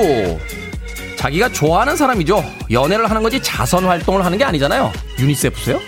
[1.16, 2.44] 자기가 좋아하는 사람이죠.
[2.72, 4.92] 연애를 하는 거지 자선 활동을 하는 게 아니잖아요.
[5.20, 5.80] 유니세프세요?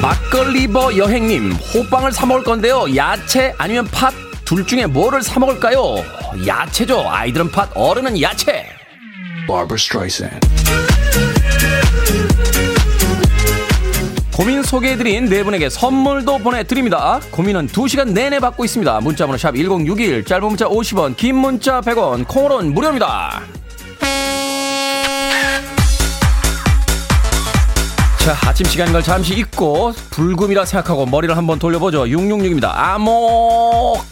[0.00, 2.86] 막걸리버 여행님, 호빵을 사 먹을 건데요.
[2.96, 4.23] 야채 아니면 팥?
[4.44, 5.96] 둘 중에 뭐를 사 먹을까요?
[6.46, 7.04] 야채죠.
[7.08, 8.66] 아이들은 팥, 어른은 야채.
[14.32, 17.20] 고민 소개해드린 네 분에게 선물도 보내드립니다.
[17.30, 19.00] 고민은 2시간 내내 받고 있습니다.
[19.00, 23.42] 문자번호 샵 1061, 짧은 문자 50원, 긴 문자 100원, 콩으로는 무료입니다.
[28.18, 32.04] 자, 아침 시간인 걸 잠시 잊고 불금이라 생각하고 머리를 한번 돌려보죠.
[32.06, 32.72] 666입니다.
[32.74, 34.02] 아목!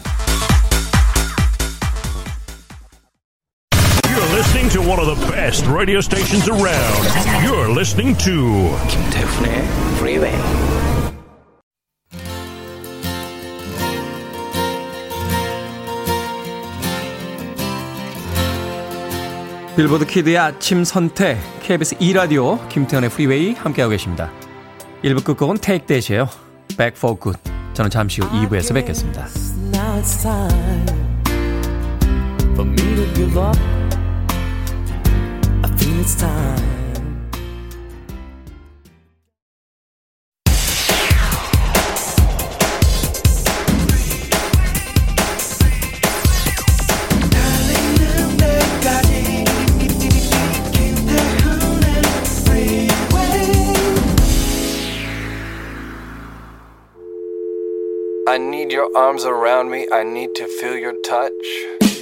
[4.85, 7.03] One of the best radio stations around.
[7.43, 9.63] You're listening to 김태훈의
[9.95, 10.33] Freeway.
[19.75, 24.31] 빌보드 키드의 아침 선택 KBS 2 라디오 김태훈의 프리웨이 함께하고 계십니다.
[25.03, 26.29] 1부 끝곡은 테이크 댓이에요.
[26.77, 27.39] Back for Good.
[27.73, 29.27] 저는 잠시 후 2부에서 뵙겠습니다.
[58.25, 59.87] I need your arms around me.
[59.89, 61.92] I need to feel your touch.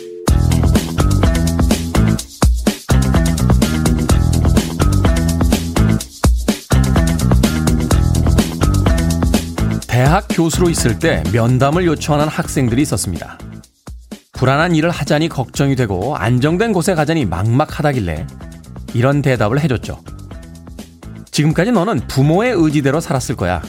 [9.92, 13.38] 대학 교수로 있을 때 면담을 요청하는 학생들이 있었습니다.
[14.32, 18.26] 불안한 일을 하자니 걱정이 되고 안정된 곳에 가자니 막막하다길래
[18.94, 20.02] 이런 대답을 해줬죠.
[21.30, 23.62] 지금까지 너는 부모의 의지대로 살았을 거야.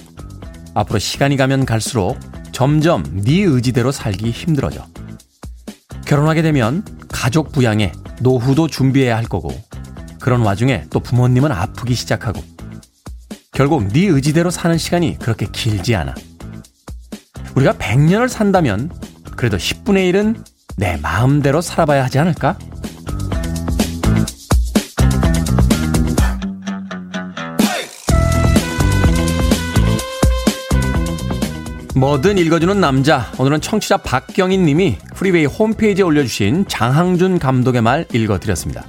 [0.74, 2.16] 앞으로 시간이 가면 갈수록
[2.52, 4.86] 점점 네 의지대로 살기 힘들어져.
[6.06, 9.50] 결혼하게 되면 가족 부양에 노후도 준비해야 할 거고
[10.20, 12.51] 그런 와중에 또 부모님은 아프기 시작하고
[13.52, 16.14] 결국 네 의지대로 사는 시간이 그렇게 길지 않아.
[17.54, 18.90] 우리가 100년을 산다면
[19.36, 20.42] 그래도 10분의 1은
[20.78, 22.56] 내 마음대로 살아봐야 하지 않을까?
[31.94, 33.30] 뭐든 읽어주는 남자.
[33.38, 38.86] 오늘은 청취자 박경희 님이 프리웨이 홈페이지에 올려주신 장항준 감독의 말 읽어드렸습니다.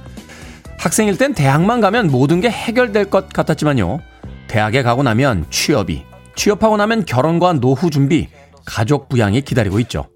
[0.78, 4.13] 학생일 땐 대학만 가면 모든 게 해결될 것 같았지만요.
[4.54, 6.04] 대학에 가고 나면 취업이,
[6.36, 8.28] 취업하고 나면 결혼과 노후 준비,
[8.64, 10.06] 가족 부양이 기다리고 있죠.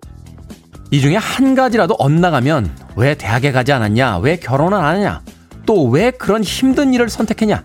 [0.93, 4.19] 이 중에 한 가지라도 엇나가면 왜 대학에 가지 않았냐?
[4.19, 5.23] 왜 결혼을 안 하냐?
[5.67, 7.65] 또 왜 그런 힘든 일을 선택했냐?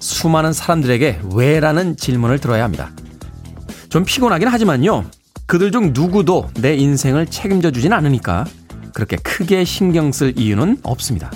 [0.00, 2.90] 수많은 사람들에게 왜라는 질문을 들어야 합니다.
[3.88, 5.06] 좀 피곤하긴 하지만요.
[5.46, 8.44] 그들 중 누구도 내 인생을 책임져 주진 않으니까
[8.92, 11.30] 그렇게 크게 신경 쓸 이유는 없습니다.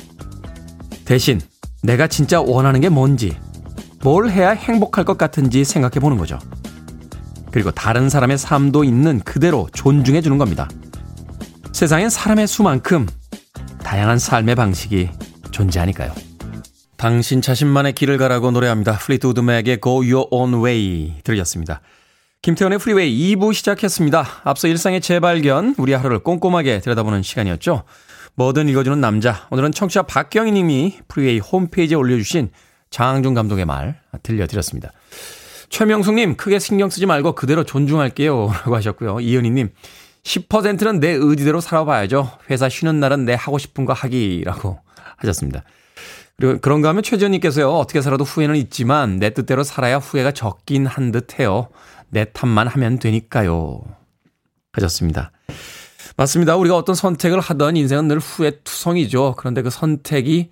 [1.07, 1.41] 대신
[1.83, 3.39] 내가 진짜 원하는 게 뭔지,
[4.07, 6.39] 뭘 해야 행복할 것 같은지 생각해 보는 거죠.
[7.51, 10.69] 그리고 다른 사람의 삶도 있는 그대로 존중해 주는 겁니다.
[11.73, 13.09] 세상엔 사람의 수만큼
[13.83, 15.11] 다양한 삶의 방식이
[15.51, 16.13] 존재하니까요.
[16.97, 18.93] 당신 자신만의 길을 가라고 노래합니다.
[18.93, 21.81] 플리트우드 맥의 Go Your Own Way 들으셨습니다.
[22.43, 24.25] 김태훈의 프리웨이 2부 시작했습니다.
[24.45, 27.83] 앞서 일상의 재발견, 우리 하루를 꼼꼼하게 들여다보는 시간이었죠.
[28.37, 29.49] 뭐든 읽어주는 남자.
[29.51, 32.51] 오늘은 청취자 박경희 님이 프리웨이 홈페이지에 올려주신
[32.97, 34.91] 장항준 감독의 말 들려드렸습니다.
[35.69, 38.47] 최명숙님, 크게 신경 쓰지 말고 그대로 존중할게요.
[38.65, 39.21] 라고 하셨고요.
[39.21, 39.69] 이현희님,
[40.23, 42.31] 10%는 내 의지대로 살아봐야죠.
[42.49, 44.79] 회사 쉬는 날은 내 하고 싶은 거 하기라고
[45.19, 45.63] 하셨습니다.
[46.39, 51.39] 그리고 그런가 하면 최지현님께서요, 어떻게 살아도 후회는 있지만 내 뜻대로 살아야 후회가 적긴 한 듯
[51.39, 51.69] 해요.
[52.09, 53.83] 내 탓만 하면 되니까요.
[54.73, 55.33] 하셨습니다.
[56.17, 56.57] 맞습니다.
[56.57, 59.35] 우리가 어떤 선택을 하던 인생은 늘 후회투성이죠.
[59.37, 60.49] 그런데 그 선택이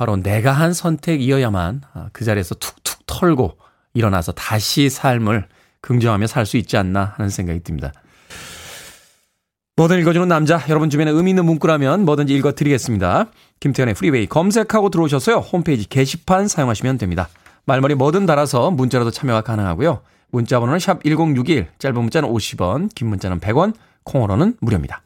[0.00, 3.58] 바로 내가 한 선택이어야만 아, 그 자리에서 툭툭 털고
[3.92, 5.44] 일어나서 다시 삶을
[5.82, 7.92] 긍정하며 살 수 있지 않나 하는 생각이 듭니다.
[9.76, 13.26] 뭐든 읽어주는 남자, 여러분 주변에 의미 있는 문구라면 뭐든지 읽어드리겠습니다.
[13.60, 15.36] 김태훈의 프리웨이 검색하고 들어오셔서요.
[15.36, 17.28] 홈페이지 게시판 사용하시면 됩니다.
[17.66, 20.00] 말머리 뭐든 달아서 문자라도 참여가 가능하고요.
[20.30, 25.02] 문자 번호는 샵 1061, 짧은 문자는 50원, 긴 문자는 100원, 콩으로는 무료입니다.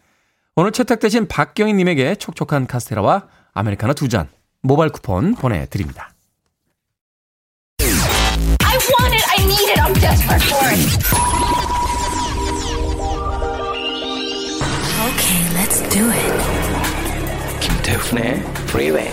[0.55, 4.29] 오늘 채택되신 박경희 님에게 촉촉한 카스테라와 아메리카노 두 잔
[4.65, 6.15] 모바일 쿠폰 보내드립니다.
[7.81, 10.81] I want it, I need it, I'm desperate for it.
[15.05, 16.33] Okay, let's do it.
[17.61, 19.13] 김태훈의 Freeway.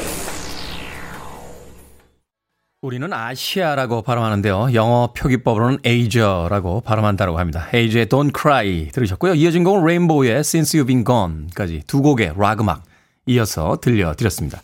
[2.82, 4.74] 우리는 아시아라고 발음하는데요.
[4.74, 7.68] 영어 표기법으로는 Asia라고 발음한다고 합니다.
[7.74, 9.36] Asia의 Don't Cry 들으셨고요.
[9.36, 12.84] 이어진 곡은 레인보우의 Since You've Been Gone까지 두 곡의 락 음악
[13.26, 14.62] 이어서 들려드렸습니다.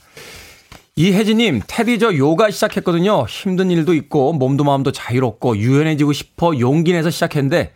[0.99, 3.27] 이혜진님, 테디 저 요가 시작했거든요.
[3.27, 7.71] 힘든 일도 있고 몸도 마음도 자유롭고 유연해지고 싶어 용기 내서 시작했는데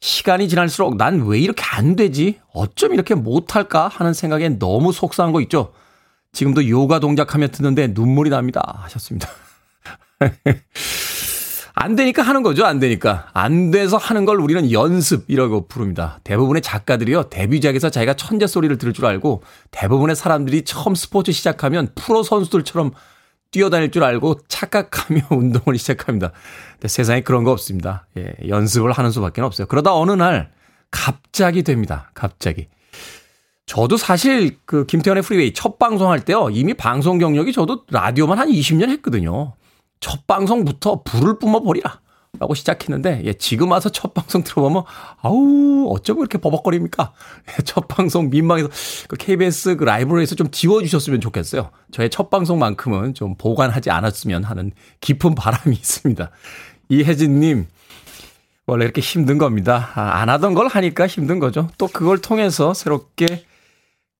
[0.00, 2.40] 시간이 지날수록 난 왜 이렇게 안 되지?
[2.52, 3.86] 어쩜 이렇게 못할까?
[3.86, 5.72] 하는 생각에 너무 속상한 거 있죠.
[6.32, 8.80] 지금도 요가 동작하며 듣는데 눈물이 납니다.
[8.82, 9.28] 하셨습니다.
[11.78, 12.64] 안 되니까 하는 거죠.
[12.64, 13.28] 안 되니까.
[13.34, 16.18] 안 돼서 하는 걸 우리는 연습이라고 부릅니다.
[16.24, 17.24] 대부분의 작가들이요.
[17.24, 22.92] 데뷔작에서 자기가 천재 소리를 들을 줄 알고 대부분의 사람들이 처음 스포츠 시작하면 프로 선수들처럼
[23.50, 26.32] 뛰어다닐 줄 알고 착각하며 운동을 시작합니다.
[26.72, 28.06] 근데 세상에 그런 거 없습니다.
[28.16, 29.66] 예, 연습을 하는 수밖에 없어요.
[29.66, 30.50] 그러다 어느 날
[30.90, 32.10] 갑자기 됩니다.
[32.14, 32.68] 갑자기.
[33.66, 36.48] 저도 사실 그 김태훈의 프리웨이 첫 방송할 때요.
[36.50, 39.52] 이미 방송 경력이 저도 라디오만 한 20년 했거든요.
[40.06, 42.00] 첫 방송부터 불을 뿜어버리리라.
[42.38, 44.84] 라고 시작했는데, 예, 지금 와서 첫 방송 들어보면,
[45.20, 47.12] 아우, 어쩌고 이렇게 버벅거립니까?
[47.48, 48.68] 예, 첫 방송 민망해서,
[49.08, 51.70] 그 KBS 그 라이브러리에서 좀 지워주셨으면 좋겠어요.
[51.90, 56.30] 저의 첫 방송만큼은 좀 보관하지 않았으면 하는 깊은 바람이 있습니다.
[56.88, 57.66] 이혜진님,
[58.66, 59.90] 원래 이렇게 힘든 겁니다.
[59.96, 61.68] 아, 안 하던 걸 하니까 힘든 거죠.
[61.78, 63.44] 또 그걸 통해서 새롭게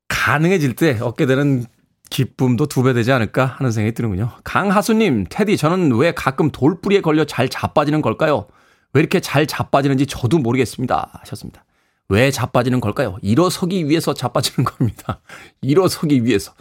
[0.08, 1.66] 가능해질 때 얻게 되는
[2.10, 4.30] 기쁨도 두 배 되지 않을까 하는 생각이 드는군요.
[4.44, 8.46] 강하수님, 테디, 저는 왜 가끔 돌뿌리에 걸려 잘 자빠지는 걸까요?
[8.92, 11.10] 왜 이렇게 잘 자빠지는지 저도 모르겠습니다.
[11.20, 11.64] 하셨습니다.
[12.08, 13.18] 왜 자빠지는 걸까요?
[13.22, 15.20] 일어서기 위해서 자빠지는 겁니다.
[15.60, 16.52] 일어서기 위해서.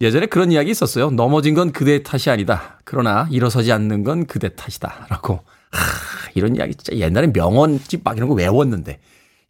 [0.00, 1.10] 예전에 그런 이야기 있었어요.
[1.10, 2.78] 넘어진 건 그대 탓이 아니다.
[2.84, 5.06] 그러나 일어서지 않는 건 그대 탓이다.
[5.10, 5.40] 라고.
[5.70, 9.00] 하, 이런 이야기 진짜 옛날에 명언집 막 이런 거 외웠는데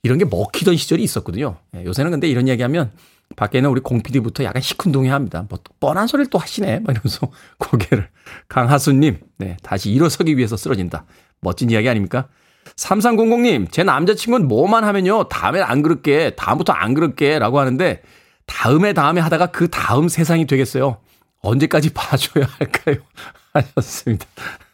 [0.02, 1.56] 이런 게 먹히던 시절이 있었거든요.
[1.76, 2.90] 예, 요새는 근데 이런 이야기 하면
[3.36, 5.46] 밖에는 우리 공PD부터 약간 시큰둥해 합니다.
[5.48, 6.80] 뭐 뻔한 소리를 또 하시네.
[6.80, 8.08] 막 이러면서 고개를.
[8.48, 11.04] 강하수님, 네, 다시 일어서기 위해서 쓰러진다.
[11.40, 12.28] 멋진 이야기 아닙니까?
[12.76, 15.28] 3300님, 제 남자친구는 뭐만 하면요.
[15.28, 16.30] 다음에 안 그럴게.
[16.36, 17.38] 다음부터 안 그럴게.
[17.38, 18.02] 라고 하는데,
[18.46, 20.98] 다음에 다음에 하다가 그 다음 세상이 되겠어요.
[21.40, 22.96] 언제까지 봐줘야 할까요?
[23.54, 24.26] 하셨습니다.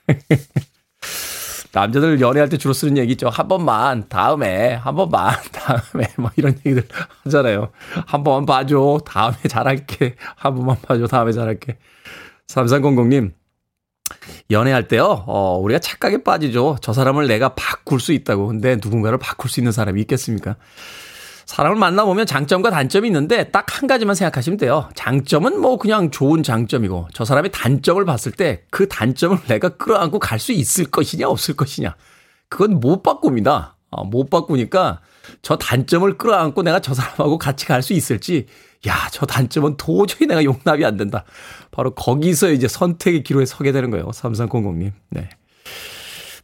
[1.74, 3.28] 남자들 연애할 때 주로 쓰는 얘기 있죠.
[3.28, 6.86] 한 번만, 다음에, 한 번만, 다음에, 뭐 이런 얘기들
[7.24, 7.70] 하잖아요.
[8.06, 9.00] 한 번만 봐줘.
[9.04, 10.14] 다음에 잘할게.
[10.36, 11.08] 한 번만 봐줘.
[11.08, 11.76] 다음에 잘할게.
[12.46, 13.32] 3300님,
[14.52, 16.76] 연애할 때요, 어, 우리가 착각에 빠지죠.
[16.80, 18.46] 저 사람을 내가 바꿀 수 있다고.
[18.46, 20.56] 근데 누군가를 바꿀 수 있는 사람이 있겠습니까?
[21.46, 24.88] 사람을 만나보면 장점과 단점이 있는데 딱 한 가지만 생각하시면 돼요.
[24.94, 30.38] 장점은 뭐 그냥 좋은 장점이고 저 사람의 단점을 봤을 때 그 단점을 내가 끌어안고 갈
[30.38, 31.96] 수 있을 것이냐 없을 것이냐.
[32.48, 33.76] 그건 못 바꿉니다.
[33.90, 35.00] 어, 못 바꾸니까
[35.42, 38.46] 저 단점을 끌어안고 내가 저 사람하고 같이 갈 수 있을지
[38.86, 41.24] 야, 저 단점은 도저히 내가 용납이 안 된다.
[41.70, 44.06] 바로 거기서 이제 선택의 기로에 서게 되는 거예요.
[44.08, 44.92] 3300님.
[45.10, 45.28] 네.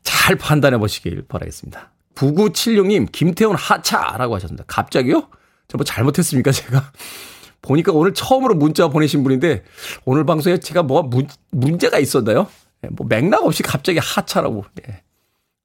[0.02, 1.92] 잘 판단해 보시길 바라겠습니다.
[2.14, 4.64] 9976님, 김태훈 하차라고 하셨습니다.
[4.66, 5.28] 갑자기요?
[5.68, 6.92] 저 뭐 잘못했습니까, 제가?
[7.62, 9.62] 보니까 오늘 처음으로 문자 보내신 분인데,
[10.04, 12.48] 오늘 방송에 제가 뭐가 문, 문제가 있었나요?
[12.82, 14.64] 네, 뭐 맥락 없이 갑자기 하차라고.
[14.74, 15.02] 네.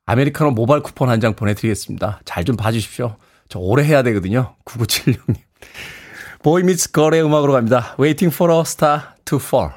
[0.05, 2.21] 아메리카노 모바일 쿠폰 한 장 보내드리겠습니다.
[2.25, 3.15] 잘 좀 봐주십시오.
[3.49, 4.55] 저 오래 해야 되거든요.
[4.65, 5.35] 9976님.
[6.43, 7.95] 보이 미츠 걸의 음악으로 갑니다.
[7.99, 9.71] Waiting for a star to fall.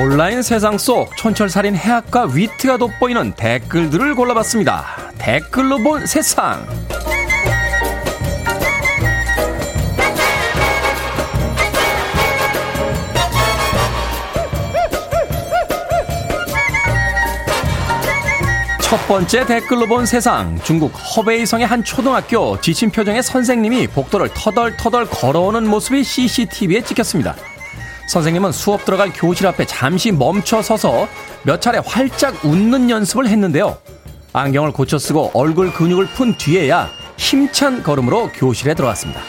[0.00, 4.86] 온라인 세상 속 촌철살인 해학과 위트가 돋보이는 댓글들을 골라봤습니다.
[5.18, 6.66] 댓글로 본 세상.
[18.80, 20.58] 첫 번째 댓글로 본 세상.
[20.62, 27.36] 중국 허베이성의 한 초등학교 지친 표정의 선생님이 복도를 터덜터덜 걸어오는 모습이 CCTV에 찍혔습니다.
[28.10, 31.06] 선생님은 수업 들어갈 교실 앞에 잠시 멈춰 서서
[31.44, 33.78] 몇 차례 활짝 웃는 연습을 했는데요.
[34.32, 39.20] 안경을 고쳐 쓰고 얼굴 근육을 푼 뒤에야 힘찬 걸음으로 교실에 들어왔습니다.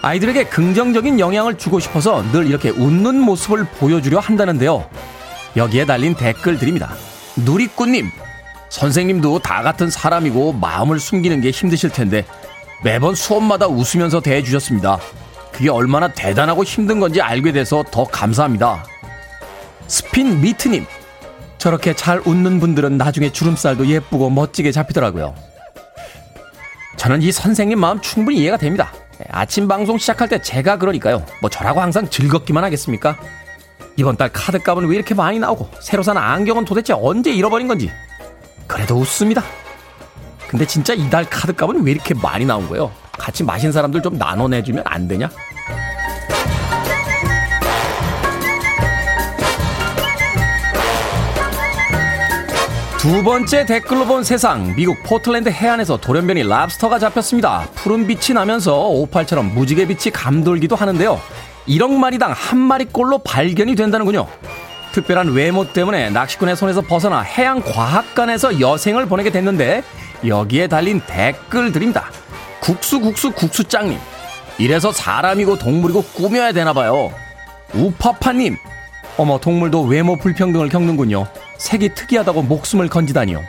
[0.00, 4.88] 아이들에게 긍정적인 영향을 주고 싶어서 늘 이렇게 웃는 모습을 보여주려 한다는데요.
[5.56, 6.94] 여기에 달린 댓글들입니다.
[7.44, 8.10] 누리꾼님,
[8.70, 12.24] 선생님도 다 같은 사람이고 마음을 숨기는 게 힘드실 텐데
[12.82, 14.98] 매번 수업마다 웃으면서 대해주셨습니다.
[15.52, 18.84] 그게 얼마나 대단하고 힘든 건지 알게 돼서 더 감사합니다.
[19.86, 20.86] 스핀 미트님,
[21.58, 25.34] 저렇게 잘 웃는 분들은 나중에 주름살도 예쁘고 멋지게 잡히더라고요.
[26.96, 28.92] 저는 이 선생님 마음 충분히 이해가 됩니다.
[29.30, 31.24] 아침 방송 시작할 때 제가 그러니까요.
[31.40, 33.18] 뭐 저라고 항상 즐겁기만 하겠습니까?
[33.96, 37.90] 이번 달 카드값은 왜 이렇게 많이 나오고 새로 산 안경은 도대체 언제 잃어버린 건지
[38.66, 39.42] 그래도 웃습니다.
[40.48, 42.90] 근데 진짜 이달 카드값은 왜 이렇게 많이 나온 거예요?
[43.30, 45.30] 같이 마신 사람들 좀 나눠내주면 안 되냐?
[52.98, 54.74] 두 번째 댓글로 본 세상.
[54.74, 57.68] 미국 포틀랜드 해안에서 돌연변이 랍스터가 잡혔습니다.
[57.76, 61.20] 푸른 빛이 나면서 오팔처럼 무지개 빛이 감돌기도 하는데요.
[61.68, 64.26] 1억 마리당 한 마리꼴로 발견이 된다는군요.
[64.90, 69.84] 특별한 외모 때문에 낚시꾼의 손에서 벗어나 해양 과학관에서 여생을 보내게 됐는데
[70.26, 72.10] 여기에 달린 댓글들입니다.
[72.60, 73.98] 국수 국수 국수짱님.
[74.58, 77.12] 이래서 사람이고 동물이고 꾸며야 되나봐요.
[77.74, 78.56] 우파파님.
[79.16, 81.26] 어머 동물도 외모 불평등을 겪는군요.
[81.58, 83.42] 색이 특이하다고 목숨을 건지다니요.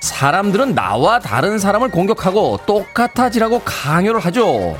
[0.00, 4.76] 사람들은 나와 다른 사람을 공격하고 똑같아지라고 강요를 하죠.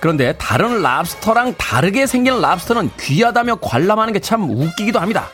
[0.00, 5.28] 그런데 다른 랍스터랑 다르게 생긴 랍스터는 귀하다며 관람하는 게 참 웃기기도 합니다.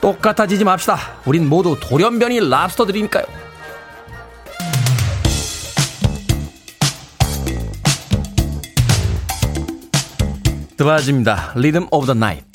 [0.00, 0.98] 똑같아지지 맙시다.
[1.24, 3.24] 우린 모두 돌연변이 랍스터들이니까요.
[10.76, 11.54] 드바즈입니다.
[11.56, 12.45] 리듬 오브 더 나이트.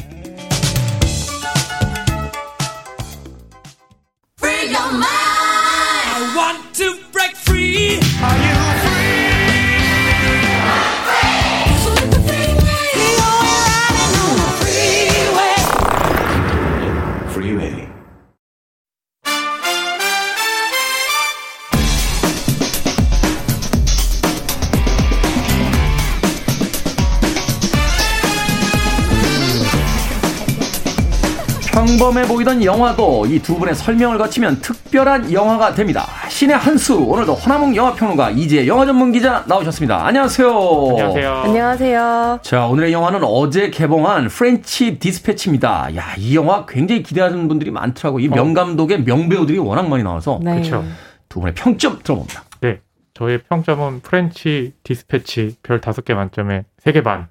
[32.02, 36.08] 평범해 보이던 영화도 이 두 분의 설명을 거치면 특별한 영화가 됩니다.
[36.30, 40.04] 신의 한수 오늘도 허남웅 영화평론가 이지혜 영화 전문 기자 나오셨습니다.
[40.08, 40.50] 안녕하세요.
[40.90, 41.32] 안녕하세요.
[41.46, 42.40] 안녕하세요.
[42.42, 45.96] 자 오늘의 영화는 어제 개봉한 프렌치 디스패치입니다.
[45.96, 48.20] 야이 영화 굉장히 기대하는 분들이 많더라고.
[48.20, 50.54] 이 명감독의 명배우들이 워낙 많이 나와서 네.
[50.56, 50.84] 그렇죠.
[51.30, 52.44] 두 분의 평점 들어봅니다.
[52.62, 52.80] 네,
[53.14, 57.28] 저의 평점은 프렌치 디스패치 별 다섯 개 만점에 세 개 반.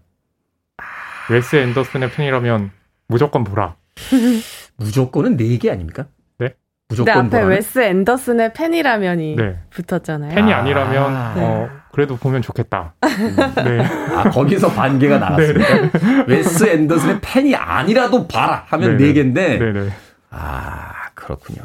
[1.29, 2.71] 웨스 앤더슨의 팬이라면
[3.09, 3.75] 무조건 보라.
[4.85, 6.07] 무조건은 4개 아닙니까?
[6.39, 6.55] 네.
[6.89, 7.49] 무조건 네, 앞에 보라는?
[7.51, 9.59] 웨스 앤더슨의 팬이라면이 네.
[9.71, 10.35] 붙었잖아요.
[10.35, 12.95] 팬이 아니라면 아, 어, 그래도 보면 좋겠다.
[13.65, 13.85] 네.
[14.15, 15.75] 아, 거기서 반개가 나왔습니다.
[15.91, 16.25] 네.
[16.27, 19.13] 웨스 앤더슨의 팬이 아니라도 봐라 하면 네네.
[19.13, 19.35] 4개인데.
[19.59, 19.91] 네네.
[20.31, 21.63] 아, 그렇군요.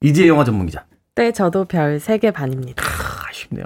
[0.00, 0.84] 이지혜 영화 전문 기자.
[1.14, 2.82] 네, 저도 별 3개 반입니다.
[2.84, 3.64] 아, 아쉽네요.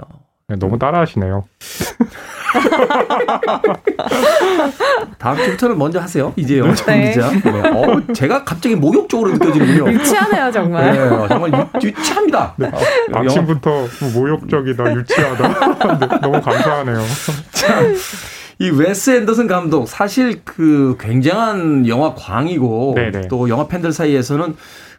[0.49, 1.45] 네, 너무 따라하시네요.
[5.17, 6.33] 다음 주부터는 먼저 하세요.
[6.35, 7.11] 이지혜 영화 네.
[7.11, 7.29] 기자.
[7.31, 7.69] 네.
[7.69, 9.91] 어, 제가 갑자기 모욕적으로 느껴지는군요.
[9.93, 10.93] 유치하네요, 정말.
[10.93, 12.71] 네, 정말 유, 치합니다 네.
[13.13, 15.47] 아, 아침부터 모욕적이다, 유치하다.
[15.99, 17.01] 네, 너무 감사하네요.
[17.51, 17.95] 참.
[18.59, 23.27] 이 웨스 앤더슨 감독 사실 그 굉장한 영화 광이고 네네.
[23.27, 24.55] 또 영화 팬들 사이에서는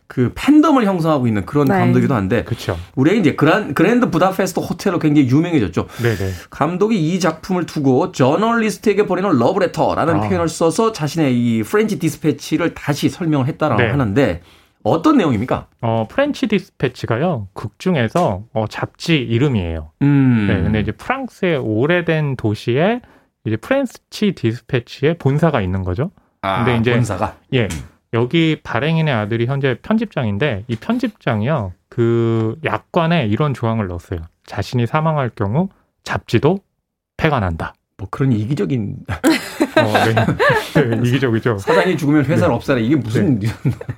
[0.07, 1.75] 그 팬덤을 형성하고 있는 그런 네.
[1.75, 2.79] 감독이기도 한데 그쵸.
[2.97, 5.87] 우리가 이제 그란 그랜드 부다페스트 호텔로 굉장히 유명해졌죠.
[6.03, 6.33] 네네.
[6.49, 10.21] 감독이 이 작품을 두고 저널리스트에게 보내는 러브레터라는 아.
[10.21, 13.91] 표현을 써서 자신의 이 프렌치 디스패치를 다시 설명을 했다라고 네.
[13.91, 14.41] 하는데
[14.83, 15.67] 어떤 내용입니까?
[15.83, 17.49] 어, 프렌치 디스패치가요.
[17.53, 19.91] 극 중에서 어, 잡지 이름이에요.
[20.01, 20.47] 음.
[20.49, 23.03] 네, 근데 이제 프랑스의 오래된 도시에
[23.49, 26.11] 이제 프렌치 디스패치의 본사가 있는 거죠.
[26.43, 27.65] 아, 근데 이제 본사가 예.
[27.65, 27.69] 음.
[28.15, 31.73] 여기 발행인의 아들이 현재 편집장인데 이 편집장이요.
[31.89, 34.21] 그 약관에 이런 조항을 넣었어요.
[34.47, 35.69] 자신이 사망할 경우
[36.05, 36.61] 잡지도
[37.17, 37.75] 폐간한다.
[37.99, 39.93] 뭐 그런 이기적인 어,
[40.77, 40.87] 네.
[40.97, 41.59] 네, 이기적이죠.
[41.59, 42.55] 사장이 죽으면 회사를 네.
[42.55, 43.49] 없애라 이게 무슨 네.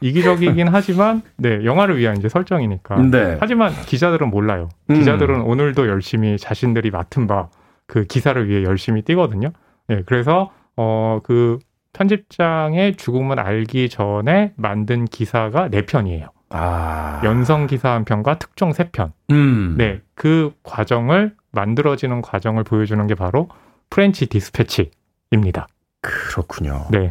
[0.00, 2.96] 이기적이긴 하지만 네 영화를 위한 이제 설정이니까.
[3.10, 3.36] 네.
[3.38, 4.70] 하지만 기자들은 몰라요.
[4.88, 4.94] 음.
[4.94, 7.48] 기자들은 오늘도 열심히 자신들이 맡은 바
[7.90, 9.50] 그 기사를 위해 열심히 뛰거든요.
[9.88, 11.58] 네, 그래서 어 그
[11.92, 16.28] 편집장의 죽음을 알기 전에 만든 기사가 네 편이에요.
[16.50, 17.20] 아.
[17.24, 19.12] 연성 기사 한 편과 특종 세 편.
[19.30, 19.74] 음.
[19.76, 23.48] 네, 그 과정을 만들어지는 과정을 보여주는 게 바로
[23.88, 25.66] 프렌치 디스패치입니다.
[26.00, 26.86] 그렇군요.
[26.90, 27.10] 네.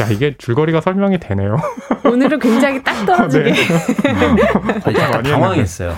[0.00, 1.56] 야, 이게 줄거리가 설명이 되네요.
[2.04, 3.52] 오늘은 굉장히 딱 떨어지게.
[3.52, 3.52] 네.
[4.10, 5.94] 음, 당황했어요.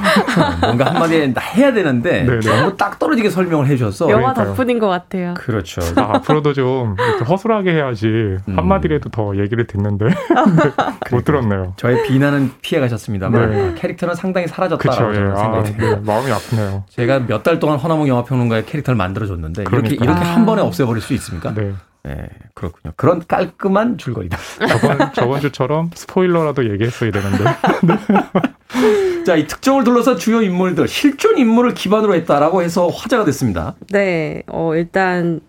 [0.61, 2.40] 뭔가 한마디 해야 되는데 네네.
[2.40, 2.61] 네.
[2.61, 4.11] 너무 딱 떨어지게 설명을 해주셔서.
[4.11, 5.34] 영화 덕분인 것 같아요.
[5.34, 5.80] 그렇죠.
[5.97, 6.97] 아, 앞으로도 좀
[7.28, 8.59] 허술하게 해야지 음.
[8.59, 10.07] 한마디라도 더 얘기를 듣는데
[11.12, 11.74] 못 들었네요.
[11.76, 13.74] 저의 비난은 피해가셨습니다만 네.
[13.76, 15.36] 캐릭터는 상당히 사라졌다고 그 예.
[15.36, 15.97] 생각이 아, 네.
[16.05, 16.84] 마음이 아프네요.
[16.90, 20.34] 제가 몇 달 동안 허남웅 영화평론가의 캐릭터를 만들어줬는데 이렇게, 이렇게 아.
[20.34, 21.53] 한 번에 없애버릴 수 있습니까?
[21.53, 21.74] 네.
[22.05, 22.92] 네, 그렇군요.
[22.96, 24.36] 그런 깔끔한 줄거리다.
[24.68, 27.44] 저번, 저번 주처럼 스포일러라도 얘기했어야 되는데.
[29.24, 33.74] 자, 이 특정을 둘러서 주요 인물들, 실존 인물을 기반으로 했다라고 해서 화제가 됐습니다.
[33.88, 35.40] 네, 어, 일단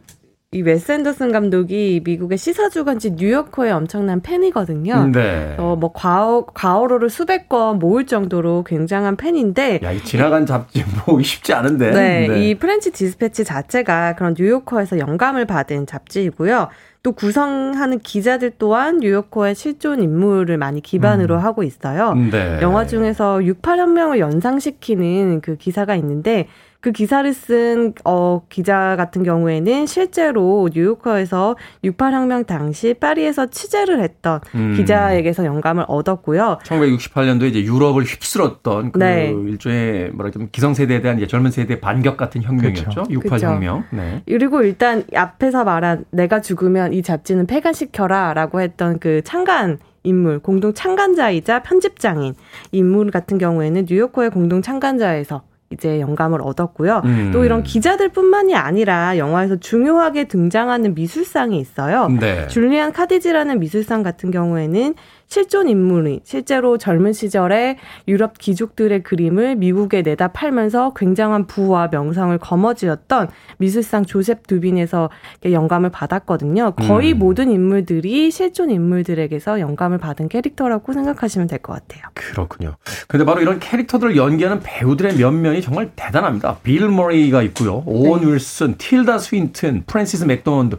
[0.56, 5.08] 이 웨스 앤더슨 감독이 미국의 시사주간지 뉴요커의 엄청난 팬이거든요.
[5.12, 5.53] 네.
[5.58, 9.82] 어, 뭐 과어, 과어로를 수백 권 모을 정도로 굉장한 팬인데.
[9.84, 11.91] 야, 이 지나간 잡지 모으기 쉽지 않은데.
[11.91, 12.39] 네, 네.
[12.39, 16.70] 이 프렌치 디스패치 자체가 그런 뉴요커에서 영감을 받은 잡지이고요.
[17.03, 21.43] 또 구성하는 기자들 또한 뉴요커의 실존 인물을 많이 기반으로 음.
[21.43, 22.14] 하고 있어요.
[22.14, 22.60] 네.
[22.62, 26.47] 영화 중에서 68혁명을 연상시키는 그 기사가 있는데
[26.86, 34.76] 그 기사를 쓴 어, 기자 같은 경우에는 실제로 뉴요커에서 68혁명 당시 파리에서 취재를 했던 음.
[34.78, 36.60] 기자에게서 영감을 얻었고요.
[36.64, 39.32] 1968년도에 이제 유럽을 휩쓸었던 그 네.
[39.32, 43.06] 일종의 뭐랄까 기성세대에 대한 이제 젊은 세대의 반격 같은 혁명이었죠.
[43.06, 43.12] 그렇죠.
[43.12, 43.86] 68혁명.
[43.90, 44.22] 네.
[44.28, 51.64] 그리고 일단 앞에서 말한 내가 죽으면 이 잡지는 폐간시켜라라고 했던 그 창간 인물, 공동 창간자이자
[51.64, 52.36] 편집장인
[52.72, 57.01] 인물 같은 경우에는 뉴요커의 공동 창간자에서 이제 영감을 얻었고요.
[57.05, 57.32] 음.
[57.34, 62.07] 또 이런 기자들뿐만이 아니라 영화에서 중요하게 등장하는 미술상이 있어요.
[62.20, 62.47] 네.
[62.47, 64.93] 줄리안 카디지라는 미술상 같은 경우에는
[65.28, 73.30] 실존 인물이 실제로 젊은 시절에 유럽 귀족들의 그림을 미국에 내다 팔면서 굉장한 부와 명성을 거머쥐었던
[73.58, 75.10] 미술상 조셉 듀빈에서
[75.46, 76.74] 영감을 받았거든요.
[76.76, 77.20] 거의 음.
[77.20, 82.04] 모든 인물들이 실존 인물들에게서 영감을 받은 캐릭터라고 생각하시면 될 것 같아요.
[82.14, 82.76] 그렇군요.
[83.08, 86.58] 근데 바로 이런 캐릭터들을 연기하는 배우들의 면면이 정말 대단합니다.
[86.64, 87.82] 빌 머리가 있고요.
[87.86, 88.34] 오언 네.
[88.34, 90.78] 윌슨, 틸다 스윈튼, 프랜시스 맥도먼드.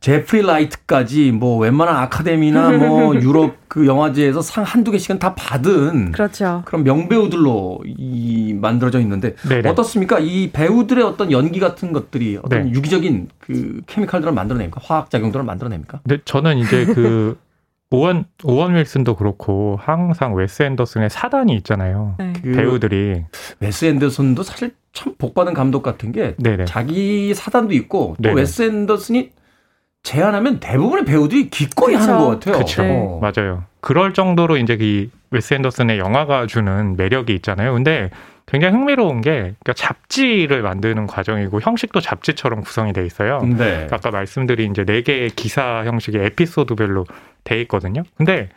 [0.00, 6.62] 제프리 라이트까지 뭐 웬만한 아카데미나 뭐 유럽 그 영화제에서 상 한두 개씩은 다 받은 그렇죠.
[6.64, 9.68] 그런 명배우들로 이 만들어져 있는데 네네.
[9.68, 10.18] 어떻습니까?
[10.18, 12.70] 이 배우들의 어떤 연기 같은 것들이 어떤 네.
[12.70, 14.80] 유기적인 그 케미칼들을 만들어냅니까?
[14.82, 16.00] 화학 작용들을 만들어냅니까?
[16.04, 17.38] 네, 저는 이제 그
[17.90, 22.14] 오언 오언 윌슨도 그렇고 항상 웨스 앤더슨의 사단이 있잖아요.
[22.18, 22.32] 네.
[22.42, 23.24] 그 배우들이
[23.58, 26.64] 웨스 앤더슨도 사실 참 복받은 감독 같은 게 네네.
[26.64, 28.40] 자기 사단도 있고 또 네네.
[28.40, 29.32] 웨스 앤더슨이
[30.02, 32.04] 제안하면 대부분의 배우들이 기꺼이 그쵸.
[32.04, 32.54] 하는 것 같아요.
[32.54, 32.82] 그렇죠.
[32.82, 33.20] 네.
[33.20, 33.64] 맞아요.
[33.80, 37.72] 그럴 정도로 이제 이 웨스 앤더슨의 영화가 주는 매력이 있잖아요.
[37.74, 38.10] 근데
[38.46, 43.40] 굉장히 흥미로운 게 그러니까 잡지를 만드는 과정이고 형식도 잡지처럼 구성이 돼 있어요.
[43.42, 43.86] 네.
[43.90, 47.04] 아까 말씀드린 이제 네 개의 기사 형식의 에피소드별로
[47.44, 48.02] 돼 있거든요.
[48.16, 48.48] 근데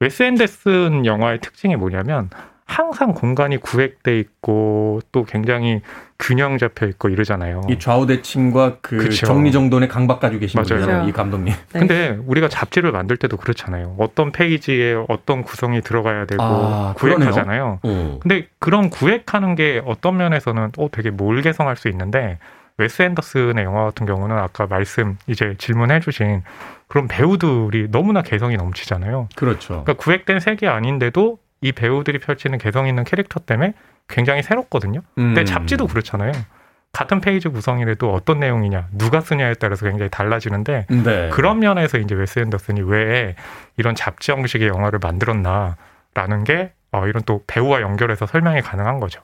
[0.00, 2.28] 웨스 앤더슨 영화의 특징이 뭐냐면
[2.68, 5.80] 항상 공간이 구획돼 있고 또 굉장히
[6.18, 7.62] 균형 잡혀 있고 이러잖아요.
[7.70, 9.26] 이 좌우 대칭과 그 그쵸.
[9.26, 11.08] 정리정돈의 강박 가지고 계신 분이잖아요.
[11.08, 11.54] 이 감독님.
[11.72, 11.78] 네.
[11.78, 13.96] 근데 우리가 잡지를 만들 때도 그렇잖아요.
[13.98, 17.80] 어떤 페이지에 어떤 구성이 들어가야 되고 아, 구획하잖아요.
[17.82, 18.18] 오.
[18.20, 22.38] 근데 그런 구획하는 게 어떤 면에서는 어 되게 몰개성할 수 있는데
[22.76, 26.42] 웨스 앤더슨의 영화 같은 경우는 아까 말씀 이제 질문해 주신
[26.86, 29.28] 그런 배우들이 너무나 개성이 넘치잖아요.
[29.34, 29.84] 그렇죠.
[29.84, 33.74] 그러니까 구획된 세계 안인데도 이 배우들이 펼치는 개성 있는 캐릭터 때문에
[34.08, 35.00] 굉장히 새롭거든요.
[35.14, 35.44] 근데 음.
[35.44, 36.32] 잡지도 그렇잖아요.
[36.92, 41.28] 같은 페이지 구성이라도 어떤 내용이냐, 누가 쓰냐에 따라서 굉장히 달라지는데 네.
[41.30, 43.34] 그런 면에서 이제 웨스 앤더슨이 왜
[43.76, 49.20] 이런 잡지 형식의 영화를 만들었나라는 게 어, 이런 또 배우와 연결해서 설명이 가능한 거죠.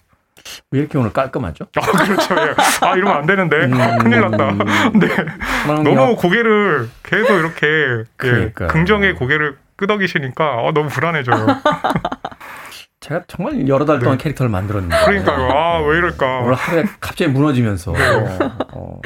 [0.70, 1.66] 왜 이렇게 오늘 깔끔하죠?
[1.76, 2.34] 아, 그렇죠.
[2.36, 2.54] 예.
[2.86, 3.56] 아, 이러면 안 되는데.
[3.64, 4.52] 음, 큰일 났다.
[4.94, 5.82] 네.
[5.82, 11.46] 너무 고개를 계속 이렇게 예, 긍정의 고개를 끄덕이시니까 어, 너무 불안해져요.
[13.00, 14.22] 제가 정말 여러 달 동안 네.
[14.22, 14.96] 캐릭터를 만들었는데.
[15.04, 15.50] 그러니까요.
[15.52, 16.38] 아, 왜 이럴까.
[16.40, 17.92] 오늘 하루에 갑자기 무너지면서.
[17.92, 18.08] 네.
[18.08, 19.00] 어, 어.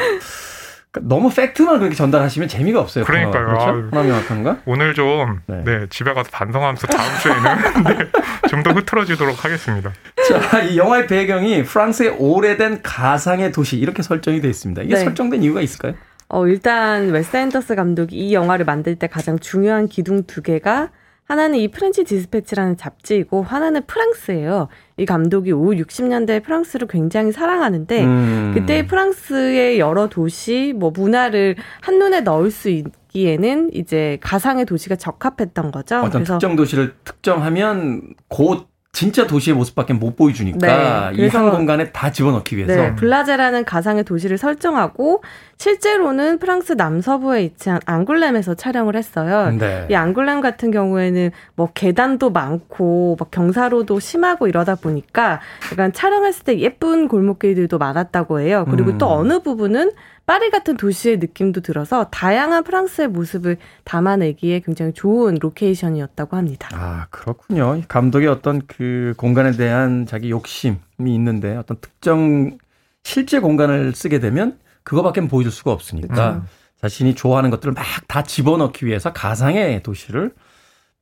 [0.91, 3.05] 그러니까 너무 팩트만 그렇게 전달하시면 재미가 없어요.
[3.05, 3.47] 그러니까요.
[3.47, 3.89] 그렇죠?
[3.91, 4.59] 하나명확한가?
[4.67, 5.63] 오늘 좀 네.
[5.65, 5.87] 네.
[5.91, 8.11] 집에 가서 반성하면서 다음 주에는 네,
[8.49, 9.93] 좀더 흐트러지도록 하겠습니다.
[10.29, 14.83] 자, 이 영화의 배경이 프랑스의 오래된 가상의 도시 이렇게 설정이 되어 있습니다.
[14.83, 15.05] 이게 네.
[15.05, 15.95] 설정된 이유가 있을까요?
[16.29, 20.91] 어, 일단 웨스 앤더슨 감독이 이 영화를 만들 때 가장 중요한 기둥 두 개가
[21.29, 24.69] 하나는 이 프렌치 디스패치라는 잡지이고 하나는 프랑스예요.
[24.97, 28.53] 이 감독이 오 60년대 프랑스를 굉장히 사랑하는데 음.
[28.55, 35.99] 그때 프랑스의 여러 도시 뭐 문화를 한눈에 넣을 수 있기에는 이제 가상의 도시가 적합했던 거죠.
[35.99, 38.67] 어떤 그래서 특정 도시를 특정하면 곧
[38.99, 44.39] 진짜 도시의 모습밖에 못 보여주니까 네, 이한 공간에 다 집어넣기 위해서 네, 블라제라는 가상의 도시를
[44.39, 45.23] 설정하고
[45.57, 49.57] 실제로는 프랑스 남서부에 위치한 앙굴렘에서 촬영을 했어요.
[49.57, 49.87] 네.
[49.89, 55.39] 이 앙굴렘 같은 경우에는 뭐 계단도 많고 막 경사로도 심하고 이러다 보니까
[55.71, 58.67] 약간 촬영했을 때 예쁜 골목길들도 많았다고 해요.
[58.69, 58.99] 그리고 음.
[58.99, 59.93] 또 어느 부분은
[60.29, 66.69] 파리 같은 도시의 느낌도 들어서 다양한 프랑스의 모습을 담아내기에 굉장히 좋은 로케이션이었다고 합니다.
[66.75, 67.81] 아, 그렇군요.
[67.89, 72.59] 감독의 어떤 그 공간에 대한 자기 욕심이 있는데 어떤 특정
[73.05, 76.43] 실제 공간을 쓰게 되면 그거밖에 보여줄 수가 없으니까 음.
[76.83, 80.35] 자신이 좋아하는 것들을 막 다 집어넣기 위해서 가상의 도시를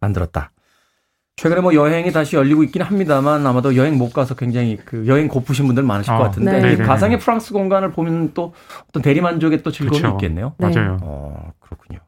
[0.01, 0.53] 만들었다.
[1.37, 5.67] 최근에 뭐 여행이 다시 열리고 있긴 합니다만 아마도 여행 못 가서 굉장히 그 여행 고프신
[5.67, 6.77] 분들 많으실 아, 것 같은데 네.
[6.77, 8.55] 가상의 프랑스 공간을 보면 또
[8.89, 10.17] 어떤 대리만족의 또 즐거움이 그렇죠.
[10.17, 10.55] 있겠네요.
[10.57, 10.69] 네.
[10.69, 10.97] 맞아요.
[11.03, 11.99] 어, 그렇군요.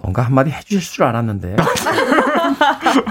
[0.00, 1.56] 뭔가 한마디 해주실 줄 알았는데.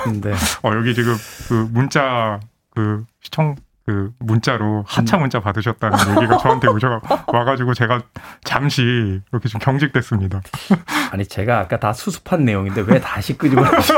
[0.04, 0.32] 근데.
[0.64, 1.16] 어, 여기 지금
[1.48, 2.40] 그 문자
[2.72, 3.56] 그 시청
[3.86, 5.22] 그 문자로 하차 음.
[5.22, 8.02] 문자 받으셨다는 얘기가 저한테 오셔 와가지고 제가
[8.44, 8.84] 잠시
[9.32, 10.42] 이렇게 좀 경직됐습니다.
[11.12, 13.94] 아니 제가 아까 다 수습한 내용인데 왜 다시 끄집어내죠?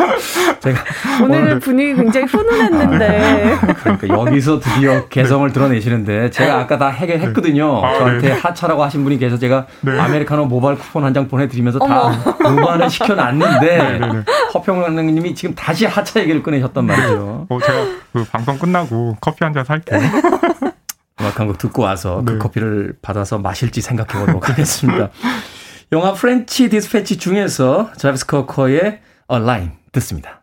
[0.60, 0.80] 제가
[1.22, 3.58] 오늘 오늘 분위기 굉장히 훈훈했는데.
[3.82, 7.84] 그러니까 여기서 드디어 개성을 드러내시는데 제가 아까 다 해결했거든요.
[7.84, 8.40] 아, 저한테 네.
[8.40, 9.98] 하차라고 하신 분이 계셔 제가 네.
[9.98, 12.10] 아메리카노 모바일 쿠폰 한 장 보내드리면서 다
[12.42, 14.24] 무마를 시켜놨는데 네, 네, 네.
[14.54, 17.46] 허평론가님이 지금 다시 하차 얘기를 꺼내셨단 말이죠.
[17.48, 17.78] 어, 제가
[18.12, 19.98] 그 방송 끝나고 커피 한 잔 살게요.
[21.20, 22.32] 음악 한곡 듣고 와서 그 네.
[22.32, 25.10] 그 커피를 받아서 마실지 생각해 보도록 하겠습니다.
[25.92, 29.00] 영화 프렌치 디스패치 중에서 자비스 코커의 A
[29.30, 30.42] Line 듣습니다.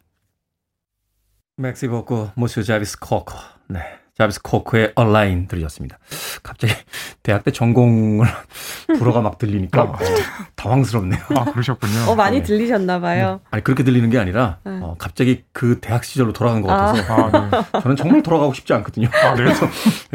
[1.58, 3.38] 맥시 버고 모스 자비스 커커.
[3.70, 3.80] 네.
[4.18, 6.00] 자비스 코크의 얼라인 들으셨습니다.
[6.42, 6.74] 갑자기
[7.22, 8.26] 대학 때 전공을
[8.98, 9.98] 불어가 막 들리니까 어,
[10.56, 11.22] 당황스럽네요.
[11.36, 12.12] 아 그러셨군요.
[12.12, 12.44] 어 많이 네.
[12.44, 13.42] 들리셨나 봐요.
[13.44, 13.48] 네.
[13.52, 14.80] 아니 그렇게 들리는 게 아니라 네.
[14.82, 17.30] 어, 갑자기 그 대학 시절로 돌아간 것 같아서 아.
[17.34, 17.80] 아, 네.
[17.82, 19.10] 저는 정말 돌아가고 싶지 않거든요.
[19.12, 19.44] 아, 네.
[19.44, 19.68] 그래서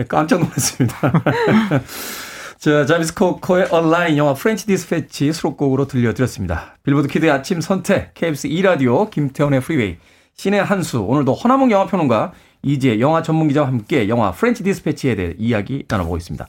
[0.08, 0.96] 깜짝 놀랐습니다.
[2.56, 6.76] 자, 자비스 코커의 얼라인 영화 프렌치 디스패치 수록곡으로 들려드렸습니다.
[6.82, 9.96] 빌보드 키드의 아침 선택, KBS 2라디오, 김태원의 프리웨이,
[10.34, 12.32] 신의 한수, 오늘도 허남웅 영화평론가
[12.62, 16.46] 이제 영화 전문 기자와 함께 영화 프렌치 디스패치에 대해 이야기 나눠보고 있습니다.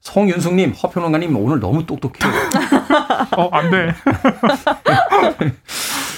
[0.00, 2.32] 송윤숙님, 허평론가님 오늘 너무 똑똑해요.
[3.36, 3.94] 어, 안 돼.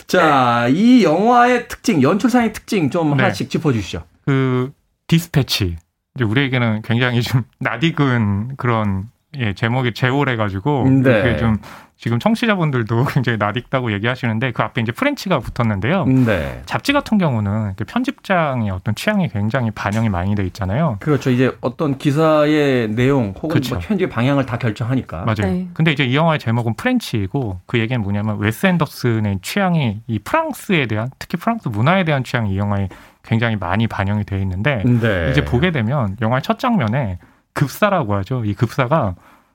[0.06, 3.22] 자, 이 영화의 특징, 연출상의 특징 좀 네.
[3.22, 4.04] 하나씩 짚어주시죠.
[4.26, 4.72] 그
[5.08, 5.76] 디스패치.
[6.14, 11.22] 이제 우리에게는 굉장히 좀 낯익은 그런 예, 제목이 제오래가지고 네.
[11.22, 11.56] 그게 좀
[12.02, 16.04] 지금 청취자분들도 굉장히 낯익다고 얘기하시는데 그 앞에 이제 French가 붙었는데요.
[16.04, 16.60] 네.
[16.66, 20.96] 잡지 같은 경우는 그 편집장의 어떤 취향이 굉장히 반영이 많이 돼 있잖아요.
[20.98, 21.30] 그렇죠.
[21.30, 23.76] 이제 어떤 기사의 내용 혹은 그렇죠.
[23.76, 25.18] 뭐 편집 방향을 다 결정하니까.
[25.18, 25.52] 맞아요.
[25.52, 25.68] 네.
[25.74, 31.08] 근데 이제 이 영화의 제목은 프렌치이고 그 얘기는 뭐냐면 웨스 앤더슨의 취향이 이 프랑스에 대한
[31.20, 32.88] 특히 프랑스 문화에 대한 취향이 이 영화에
[33.22, 35.28] 굉장히 많이 반영이 돼 있는데 네.
[35.30, 37.18] 이제 보게 되면 영화의 첫 장면에
[37.52, 38.44] 급사라고 하죠.
[38.44, 39.14] 이 급사가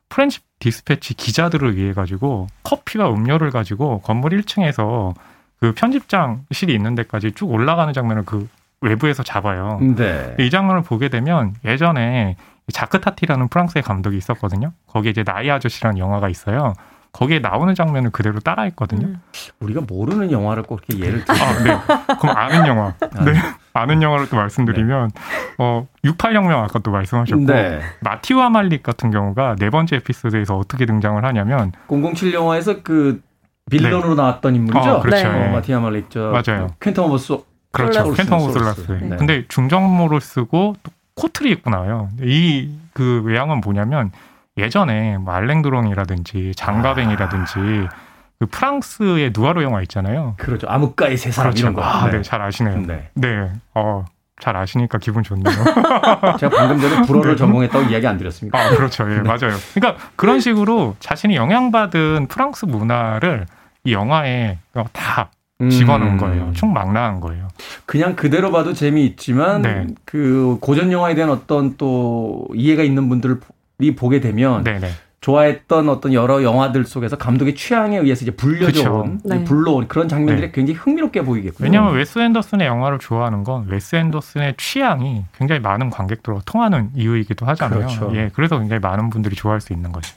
[0.10, 5.14] 프렌치 디스패치 기자들을 위해 가지고 커피와 음료를 가지고 건물 1층에서
[5.60, 8.48] 그 편집장실이 있는 데까지 쭉 올라가는 장면을 그
[8.82, 9.80] 외부에서 잡아요.
[9.96, 10.36] 네.
[10.40, 12.36] 이 장면을 보게 되면 예전에
[12.72, 14.72] 자크 타티라는 프랑스의 감독이 있었거든요.
[14.88, 16.74] 거기에 이제 나의 아저씨라는 영화가 있어요.
[17.12, 19.08] 거기에 나오는 장면을 그대로 따라했거든요.
[19.08, 19.22] 음.
[19.60, 21.36] 우리가 모르는 영화를 꼭 이렇게 예를 들어.
[21.38, 22.16] 아, 네.
[22.20, 22.94] 그럼 아는 영화.
[23.00, 23.24] 아.
[23.26, 23.34] 네.
[23.78, 25.22] 아는 영화를 또 말씀드리면 네.
[25.58, 27.82] 어 68혁명 아까 또 말씀하셨고 네.
[28.02, 33.22] 마티유 아말릭 같은 경우가 네 번째 에피소드에서 어떻게 등장을 하냐면 007 영화에서 그
[33.70, 34.22] villain으로 네.
[34.22, 34.90] 나왔던 인물이죠.
[34.90, 35.32] 어, 그렇죠.
[35.32, 35.48] 네.
[35.48, 36.68] 어, 마티유 아말릭 저 맞아요.
[36.80, 37.38] 퀀텀 오브 스
[37.72, 38.14] 그렇죠.
[38.14, 38.92] 퀀텀 오브 솔러스.
[39.04, 39.16] 네.
[39.18, 42.10] 근데 중절모를 쓰고 또 코트를 입고 나와요.
[42.22, 44.12] 이 그 외양은 뭐냐면
[44.58, 48.07] 예전에 뭐 알랭드롱이라든지 장가뱅이라든지 아.
[48.40, 50.36] 그 프랑스의 누아르 영화 있잖아요.
[50.38, 50.68] 그렇죠.
[50.70, 51.62] 암흑가의 세상 그렇죠.
[51.62, 51.82] 이런 거.
[51.82, 52.18] 아, 네.
[52.18, 52.82] 네, 잘 아시네요.
[52.86, 53.10] 네.
[53.16, 53.52] 네.
[53.74, 54.06] 어,
[54.40, 55.56] 잘 아시니까 기분 좋네요.
[56.40, 57.38] 제가 방금 전에 불어를 네.
[57.38, 58.60] 전공했다고 이야기 안 드렸습니까?
[58.60, 59.10] 아, 그렇죠.
[59.12, 59.22] 예, 네.
[59.22, 59.58] 맞아요.
[59.74, 63.48] 그러니까 그런 식으로 자신이 영향받은 프랑스 문화를
[63.84, 64.60] 이 영화에
[64.92, 65.32] 다
[65.72, 66.18] 집어넣은 음.
[66.18, 66.52] 거예요.
[66.54, 67.48] 충망라한 거예요.
[67.88, 69.88] 그냥 그대로 봐도 재미있지만 네.
[70.06, 74.92] 그 고전 영화에 대한 어떤 또 이해가 있는 분들이 보게 되면 네네.
[75.22, 79.44] 좋아했던 어떤 여러 영화들 속에서 감독의 취향에 의해서 이제 불려져온, 네.
[79.44, 80.52] 불러온 그런 장면들이 네.
[80.52, 81.66] 굉장히 흥미롭게 보이겠군요.
[81.66, 87.80] 왜냐하면 웨스 앤더슨의 영화를 좋아하는 건 웨스 앤더슨의 취향이 굉장히 많은 관객들과 통하는 이유이기도 하잖아요.
[87.80, 88.12] 그렇죠.
[88.16, 90.14] 예, 그래서 굉장히 많은 분들이 좋아할 수 있는 거죠.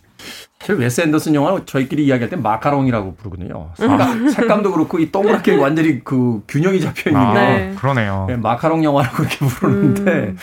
[0.58, 3.70] 사실 웨스 앤더슨 영화 저희끼리 이야기할 때 마카롱이라고 부르거든요.
[3.76, 7.74] 색감, 색감도 그렇고 이 동그랗게 완전히 그 균형이 잡혀 있는 아, 네.
[7.78, 8.26] 그러네요.
[8.28, 10.38] 네, 마카롱 영화라고 그렇게 부르는데 음.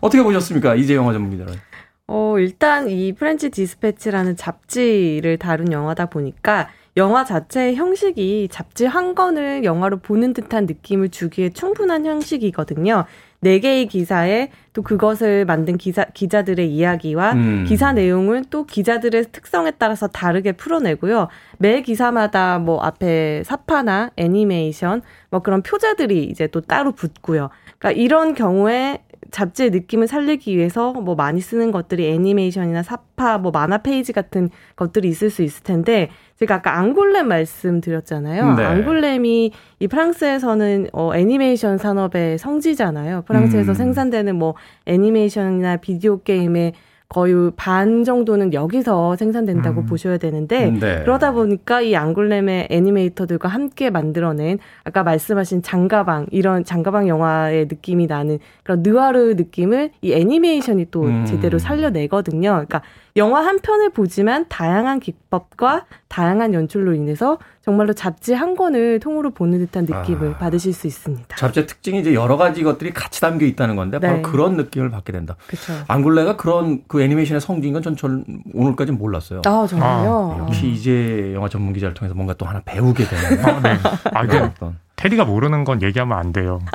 [0.00, 0.76] 어떻게 보셨습니까?
[0.76, 1.69] 이제 영화 전문기자는.
[2.12, 9.62] 어, 일단 이 프렌치 디스패치라는 잡지를 다룬 영화다 보니까 영화 자체의 형식이 잡지 한 권을
[9.62, 13.04] 영화로 보는 듯한 느낌을 주기에 충분한 형식이거든요.
[13.38, 17.64] 네 개의 기사에 또 그것을 만든 기사 기자들의 이야기와 음.
[17.68, 21.28] 기사 내용을 또 기자들의 특성에 따라서 다르게 풀어내고요.
[21.58, 27.50] 매 기사마다 뭐 앞에 삽화나 애니메이션 뭐 그런 표제들이 이제 또 따로 붙고요.
[27.78, 28.98] 그러니까 이런 경우에
[29.30, 35.08] 잡지의 느낌을 살리기 위해서 뭐 많이 쓰는 것들이 애니메이션이나 삽화, 뭐 만화 페이지 같은 것들이
[35.08, 38.54] 있을 수 있을 텐데 제가 아까 앙굴렘 말씀드렸잖아요.
[38.54, 38.64] 네.
[38.64, 43.22] 앙굴렘이 이 프랑스에서는 어 애니메이션 산업의 성지잖아요.
[43.26, 43.74] 프랑스에서 음.
[43.74, 44.54] 생산되는 뭐
[44.86, 46.72] 애니메이션이나 비디오 게임의
[47.10, 49.86] 거의 반 정도는 여기서 생산된다고 음.
[49.86, 51.02] 보셔야 되는데 네.
[51.02, 57.66] 그러다 보니까 이 앙굴렘의 애니메이터들과 함께 만들어낸 아까 말씀하신 장 가뱅 이런 장 가뱅 영화의
[57.66, 61.24] 느낌이 나는 그런 느와르 느낌을 이 애니메이션이 또 음.
[61.26, 62.48] 제대로 살려내거든요.
[62.50, 62.82] 그러니까
[63.16, 69.58] 영화 한 편을 보지만 다양한 기법과 다양한 연출로 인해서 정말로 잡지 한 권을 통으로 보는
[69.58, 71.36] 듯한 느낌을 아, 받으실 수 있습니다.
[71.36, 74.08] 잡지의 특징이 이제 여러 가지 것들이 같이 담겨 있다는 건데 네.
[74.08, 75.36] 바로 그런 느낌을 받게 된다.
[75.46, 75.72] 그렇죠.
[75.88, 79.42] 앙굴레가 그런 그 애니메이션의 성지인 건전전 오늘까지 몰랐어요.
[79.44, 80.36] 아 정말요?
[80.38, 83.44] 아, 역시 이제 영화 전문 기자를 통해서 뭔가 또 하나 배우게 되는.
[83.44, 83.76] 아, 네.
[84.12, 84.78] 아, 그 어떤.
[84.96, 86.60] 테디가 모르는 건 얘기하면 안 돼요.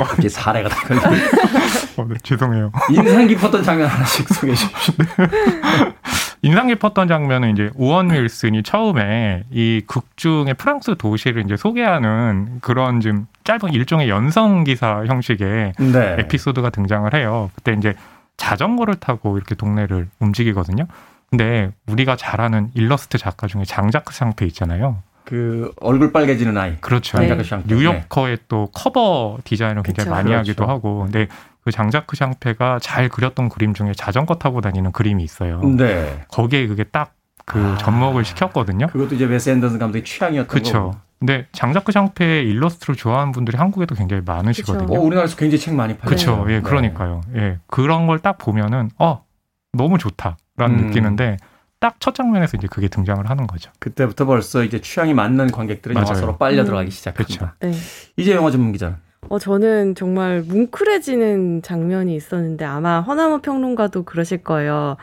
[0.00, 1.00] 어, 이게 사례가 다 걸려.
[1.98, 2.72] 어, 네, 죄송해요.
[2.90, 4.94] 인상 깊었던 장면 하나씩 소개해 주십시오.
[6.44, 13.00] 인상 깊었던 장면은 이제 오원 윌슨이 처음에 이 극 중의 프랑스 도시를 이제 소개하는 그런
[13.00, 16.16] 좀 짧은 일종의 연성 기사 형식의 네.
[16.20, 17.50] 에피소드가 등장을 해요.
[17.54, 17.94] 그때 이제
[18.38, 20.86] 자전거를 타고 이렇게 동네를 움직이거든요.
[21.30, 25.02] 근데 우리가 잘 아는 일러스트 작가 중에 장자크 샹페 있잖아요.
[25.24, 26.76] 그 얼굴 빨개지는 아이.
[26.80, 27.18] 그렇죠.
[27.18, 27.34] 네.
[27.66, 28.42] 뉴요커의 네.
[28.48, 30.10] 또 커버 디자인을 굉장히 그렇죠.
[30.10, 30.38] 많이 그렇죠.
[30.38, 31.04] 하기도 하고.
[31.04, 31.28] 근데
[31.64, 35.60] 그 장자크 상페가 잘 그렸던 그림 중에 자전거 타고 다니는 그림이 있어요.
[35.62, 36.24] 네.
[36.28, 38.88] 거기에 그게 딱그 접목을 시켰거든요.
[38.88, 40.94] 그것도 이제 웨스 앤더슨 감독의 취향이었던 그렇죠.
[41.20, 44.98] 근데 장자크 상페의 일러스트를 좋아하는 분들이 한국에도 굉장히 많으시거든요.
[44.98, 46.06] 어, 우리나라에서 굉장히 책 많이 팔려요.
[46.08, 46.44] 그렇죠.
[46.48, 46.60] 예, 네.
[46.62, 47.20] 그러니까요.
[47.36, 47.58] 예.
[47.68, 49.24] 그런 걸 딱 보면은 어,
[49.72, 50.86] 너무 좋다라는 음.
[50.88, 51.36] 느끼는데
[51.82, 53.70] 딱 첫 장면에서 이제 그게 등장을 하는 거죠.
[53.80, 56.90] 그때부터 벌써 이제 취향이 맞는 관객들은 영화 속으로 빨려 들어가기 음.
[56.90, 57.56] 시작합니다.
[57.60, 57.72] 네.
[58.16, 58.98] 이제 영화 전문 기자.
[59.28, 64.96] 어 저는 정말 뭉클해지는 장면이 있었는데 아마 허남웅 평론가도 그러실 거예요.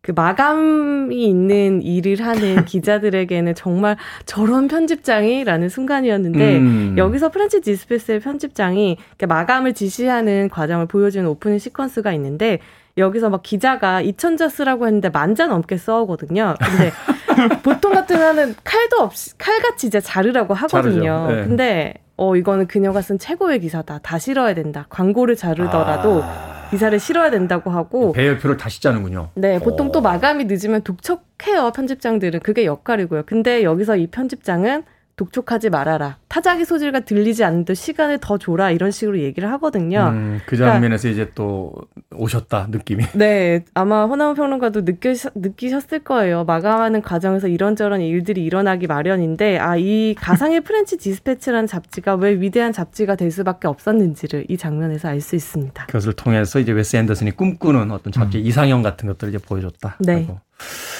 [0.00, 6.94] 그 마감이 있는 일을 하는 기자들에게는 정말 저런 편집장이라는 순간이었는데 음.
[6.98, 12.58] 여기서 프렌치 디스패치의 편집장이 마감을 지시하는 과정을 보여주는 오프닝 시퀀스가 있는데
[12.96, 16.54] 여기서 막 기자가 이천자 쓰라고 했는데 만자 넘게 써오거든요.
[16.60, 16.92] 근데
[17.62, 21.28] 보통 같으면은 칼도 없이 칼같이 이제 자르라고 하거든요.
[21.28, 21.44] 네.
[21.44, 24.00] 근데 어 이거는 그녀가 쓴 최고의 기사다.
[24.02, 24.86] 다 실어야 된다.
[24.90, 26.68] 광고를 자르더라도 아...
[26.70, 29.30] 기사를 실어야 된다고 하고 배열표를 다시 짜는군요.
[29.34, 29.92] 네, 보통 오.
[29.92, 33.24] 또 마감이 늦으면 독촉해요 편집장들은 그게 역할이고요.
[33.26, 34.84] 근데 여기서 이 편집장은
[35.26, 36.16] 독촉하지 말아라.
[36.28, 38.70] 타자기 소리가 들리지 않는데 시간을 더 줘라.
[38.72, 40.08] 이런 식으로 얘기를 하거든요.
[40.12, 41.72] 음, 그 장면에서 그러니까, 이제 또
[42.12, 43.04] 오셨다, 느낌이.
[43.14, 43.64] 네.
[43.74, 46.44] 아마 호나무 평론가도 느끼, 느끼셨을 거예요.
[46.44, 53.14] 마감하는 과정에서 이런저런 일들이 일어나기 마련인데, 아, 이 가상의 프렌치 디스패치라는 잡지가 왜 위대한 잡지가
[53.14, 55.86] 될 수밖에 없었는지를 이 장면에서 알 수 있습니다.
[55.86, 58.42] 그것을 통해서 이제 웨스 앤더슨이 꿈꾸는 어떤 잡지 음.
[58.44, 59.98] 이상형 같은 것들을 이제 보여줬다.
[60.00, 60.26] 네.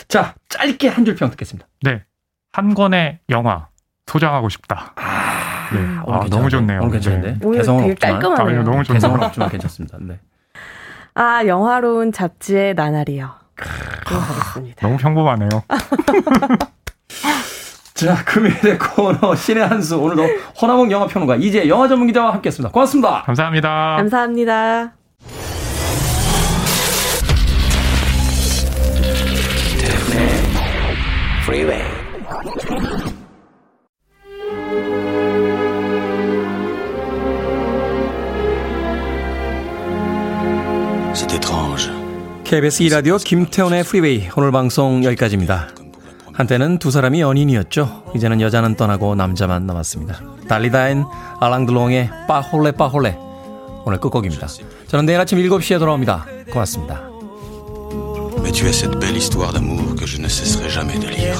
[0.06, 1.66] 자, 짧게 한 줄 평 듣겠습니다.
[1.82, 2.02] 네.
[2.52, 3.68] 한 권의 영화.
[4.12, 4.92] 소장하고 싶다.
[4.96, 5.78] 아, 네.
[6.06, 6.80] 아 너무 좋네요.
[6.80, 7.38] 오늘 괜찮은데.
[7.40, 7.56] 네.
[7.56, 8.20] 개성은 없지만.
[8.20, 8.60] 깔끔하네요.
[8.60, 8.96] 아, 너무 좋네요.
[8.98, 9.96] 개성은 없지만 괜찮습니다.
[10.00, 10.20] 네.
[11.14, 13.30] 아, 영화로운 잡지의 나날이요.
[14.04, 14.86] 가겠습니다.
[14.86, 15.48] 너무 평범하네요.
[17.94, 20.24] 자, 금요일의 코너 신의 한수 오늘도
[20.60, 22.72] 허나몽 영화 평론가 이제 영화 전문 기자와 함께했습니다.
[22.72, 23.22] 고맙습니다.
[23.22, 23.96] 감사합니다.
[23.96, 24.92] 감사합니다.
[42.44, 45.68] KBS 2라디오 김태훈의 프리웨이 오늘 방송 여기까지입니다.
[46.34, 48.12] 한때는 두 사람이 연인이었죠.
[48.14, 50.20] 이제는 여자는 떠나고 남자만 남았습니다.
[50.46, 51.04] 달리다인
[51.40, 53.16] 알랑드롱의 빠홀레 빠홀레
[53.86, 54.46] 오늘 끝곡입니다.
[54.88, 56.26] 저는 내일 아침 7시에 돌아옵니다.
[56.52, 57.00] 고맙습니다.
[58.40, 61.32] Mais tu as cette belle histoire d'amour que je ne cesserai jamais de lire.